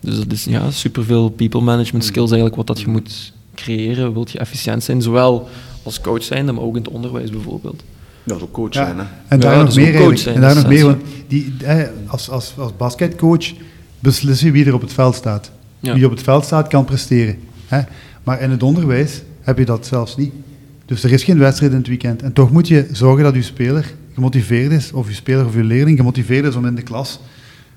[0.00, 4.12] Dus dat is ja, superveel people management skills eigenlijk wat dat je moet creëren.
[4.12, 5.48] Wilt je efficiënt zijn, zowel
[5.82, 7.82] als coach zijn, maar ook in het onderwijs bijvoorbeeld.
[8.26, 9.04] Ja, zo coach Ja, zijn, hè.
[9.28, 11.54] En daar Ja, nog dat meer ook coach zijn, En daar nog meer, want die,
[11.64, 13.52] eh, als, als, als basketcoach
[13.98, 15.50] beslis je wie er op het veld staat.
[15.80, 15.94] Ja.
[15.94, 17.38] Wie op het veld staat, kan presteren.
[17.66, 17.80] Hè?
[18.22, 20.32] Maar in het onderwijs heb je dat zelfs niet.
[20.84, 22.22] Dus er is geen wedstrijd in het weekend.
[22.22, 25.64] En toch moet je zorgen dat je speler gemotiveerd is, of je speler of je
[25.64, 27.20] leerling gemotiveerd is om in de klas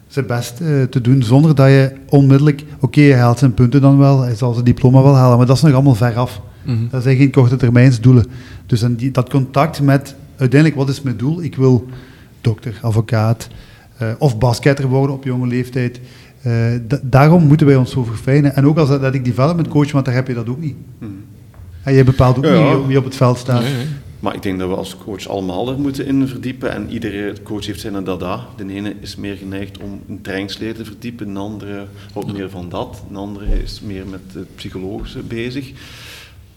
[0.10, 3.98] zijn best uh, te doen, zonder dat je onmiddellijk, oké, hij haalt zijn punten dan
[3.98, 6.42] wel, hij zal zijn diploma wel halen, maar dat is nog allemaal ver af.
[6.66, 6.88] Mm -hmm.
[6.92, 8.26] Dat zijn geen korte termijnsdoelen.
[8.66, 11.44] Dus en die, dat contact met, uiteindelijk, wat is mijn doel?
[11.44, 11.88] Ik wil
[12.42, 13.48] dokter, advocaat
[14.02, 16.00] uh, of basketter worden op jonge leeftijd.
[16.46, 16.54] Uh,
[17.02, 18.56] daarom moeten wij ons zo verfijnen.
[18.56, 20.76] En ook als dat, dat ik development coach, want daar heb je dat ook niet.
[21.00, 21.24] Mm.
[21.84, 23.62] En je bepaalt ook ja, niet wie op het veld staat.
[23.62, 23.88] Nee, nee.
[24.20, 26.72] Maar ik denk dat we als coach allemaal er moeten in verdiepen.
[26.72, 28.48] En iedere coach heeft zijn dada.
[28.58, 31.34] De ene is meer geneigd om een trainingsleer te verdiepen.
[31.34, 33.04] De andere houdt meer van dat.
[33.12, 35.72] De andere is meer met het psychologische bezig.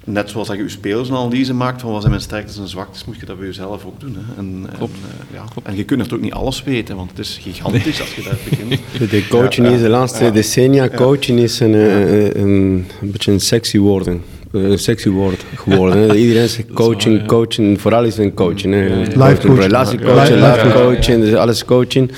[0.05, 3.21] Net zoals dat je je spelersanalyse maakt van wat zijn mijn sterktes en zwaktes, moet
[3.21, 4.17] je dat bij jezelf ook doen.
[4.17, 4.39] Hè.
[4.39, 4.93] En, Klopt.
[4.93, 5.45] En, ja.
[5.63, 9.11] en je kunt natuurlijk niet alles weten, want het is gigantisch als je daar begint.
[9.11, 13.79] De coaching is de laatste decennia, coaching is een, een, een, een beetje een sexy
[13.79, 14.07] woord
[14.53, 16.17] een sexy woord geworden.
[16.17, 18.75] Iedereen zegt coaching, coaching, vooral is een coaching.
[18.75, 19.59] Life coaching.
[19.59, 22.11] Relatiecoaching, life coaching, dus alles coaching.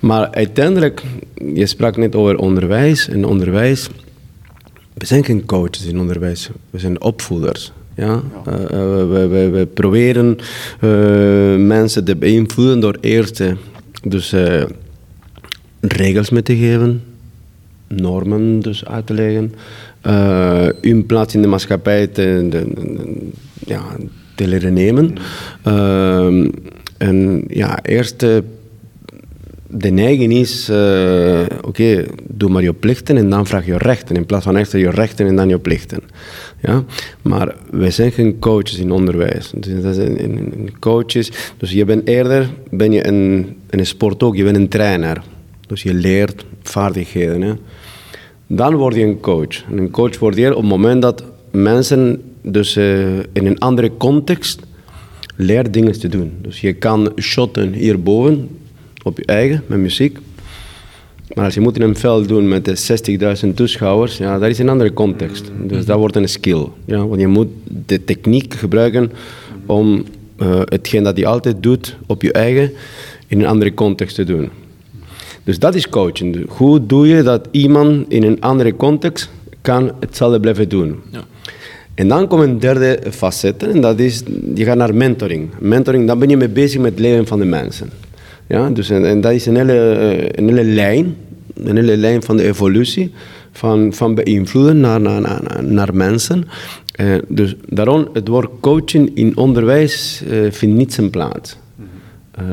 [0.00, 1.02] Maar uiteindelijk,
[1.54, 3.08] je sprak net over onderwijs.
[3.08, 3.88] En onderwijs,
[4.94, 7.72] we zijn geen coaches in onderwijs, we zijn opvoeders.
[7.94, 8.22] Ja?
[8.44, 8.52] ja.
[8.52, 8.66] Uh,
[9.10, 10.36] we, we, we, proberen
[10.80, 13.42] uh, mensen te beïnvloeden door eerst
[14.02, 14.62] dus, uh,
[15.80, 17.02] regels mee te geven,
[17.88, 19.54] normen dus uit te leggen,
[20.80, 22.72] hun plaats in de maatschappij te, de,
[23.66, 23.82] ja,
[24.34, 25.14] te leren nemen.
[25.66, 26.50] Uh,
[26.98, 28.26] en ja, eerst
[29.76, 34.16] de neiging is, oké, okay, doe maar je plichten en dan vraag je rechten.
[34.16, 36.00] In plaats van eerst je rechten en dan je plichten.
[36.60, 36.84] Ja?
[37.22, 39.52] Maar wij zijn geen coaches in onderwijs.
[39.54, 40.08] Dus dat
[40.78, 41.30] coaches.
[41.56, 45.22] Dus je bent eerder, ben je een, een sport ook, je bent een trainer.
[45.66, 47.58] Dus je leert vaardigheden.
[48.46, 49.64] Dan word je een coach.
[49.70, 53.90] En een coach word je op het moment dat mensen dus uh, in een andere
[53.96, 54.60] context
[55.36, 56.32] leren dingen te doen.
[56.42, 58.48] Dus je kan shotten hierboven
[59.04, 60.18] op je eigen met muziek.
[61.34, 62.90] Maar als je moet in een veld doen met
[63.46, 65.50] 60.000 toeschouwers, ja, dat is een andere context.
[65.66, 66.66] Dus dat wordt een skill.
[66.84, 67.48] Ja, want je moet
[67.86, 69.12] de techniek gebruiken
[69.66, 70.04] om
[70.42, 72.72] uh, hetgeen dat je altijd doet op je eigen
[73.26, 74.50] in een andere context te doen.
[75.44, 76.44] Dus dat is coaching.
[76.48, 79.30] Hoe doe je dat iemand in een andere context
[79.60, 81.00] kan hetzelfde blijven doen?
[81.10, 81.24] Ja.
[81.94, 84.22] En dan komt een derde facet en dat is,
[84.54, 85.50] je gaat naar mentoring.
[85.58, 87.90] Mentoring, dan ben je mee bezig met het leven van de mensen.
[88.46, 91.16] Ja, dus en, en dat is een hele, eh, een hele lijn,
[91.54, 93.12] een hele lijn van de evolutie,
[93.52, 96.44] van, van beïnvloeden naar, naar, naar, naar mensen.
[97.00, 101.56] Uh, dus daarom, het woord coaching in onderwijs uh, vindt niet zijn plaats.
[102.40, 102.46] Uh,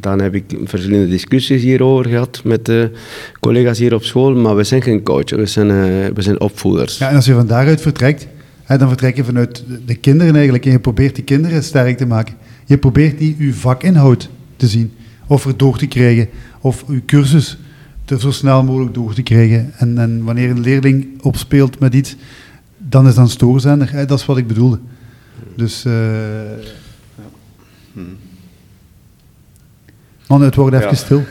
[0.00, 2.72] dan heb ik verschillende discussies hierover gehad met
[3.40, 5.68] collega's hier op school, maar we zijn geen coach, we zijn,
[6.14, 6.98] we zijn opvoeders.
[6.98, 8.26] Ja, en als je van daaruit vertrekt,
[8.66, 12.34] dan vertrek je vanuit de kinderen eigenlijk en je probeert die kinderen sterk te maken.
[12.66, 14.28] Je probeert die uw vakinhoud
[14.58, 14.92] te zien,
[15.26, 16.28] of er door te krijgen,
[16.60, 17.58] of uw cursus
[18.04, 19.72] te zo snel mogelijk door te krijgen.
[19.76, 22.16] En, en wanneer een leerling opspeelt met iets,
[22.76, 23.92] dan is dat stoorzender.
[23.92, 24.78] Hè, dat is wat ik bedoelde.
[25.56, 25.84] Dus...
[25.84, 25.92] Uh,
[27.92, 28.16] hmm.
[30.26, 31.24] Man, het wordt even stil.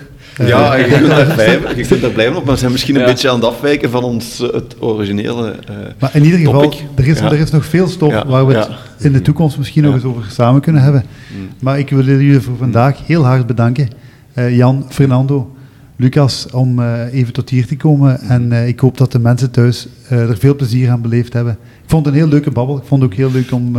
[0.46, 3.06] Ja, je kunt, daar blijven, je kunt daar blijven op, maar we zijn misschien een
[3.06, 7.08] beetje aan het afwijken van ons, eh, het originele uh, Maar in ieder geval, er
[7.08, 8.70] is, er is nog veel stof waar we het
[9.00, 11.06] in de toekomst misschien nog eens over samen kunnen hebben.
[11.38, 11.48] Mm.
[11.60, 13.88] Maar ik wil jullie voor vandaag heel hard bedanken.
[14.36, 15.56] Uh, Jan, Fernando,
[15.96, 16.82] Lucas, om
[17.12, 18.20] even tot hier te komen.
[18.20, 21.54] En ik hoop dat de mensen thuis er veel plezier aan beleefd hebben.
[21.84, 22.78] Ik vond het een heel leuke babbel.
[22.78, 23.74] Ik vond het ook heel leuk om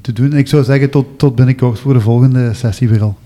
[0.00, 0.32] te doen.
[0.32, 3.16] En ik zou zeggen tot, tot binnenkort voor de volgende sessie weer al.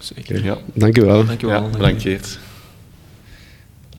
[0.00, 0.44] Zeker.
[0.44, 0.58] Ja.
[0.74, 1.24] Dank u wel.
[1.26, 1.62] Dank u wel.
[1.62, 2.38] Ja, bedankt Geert.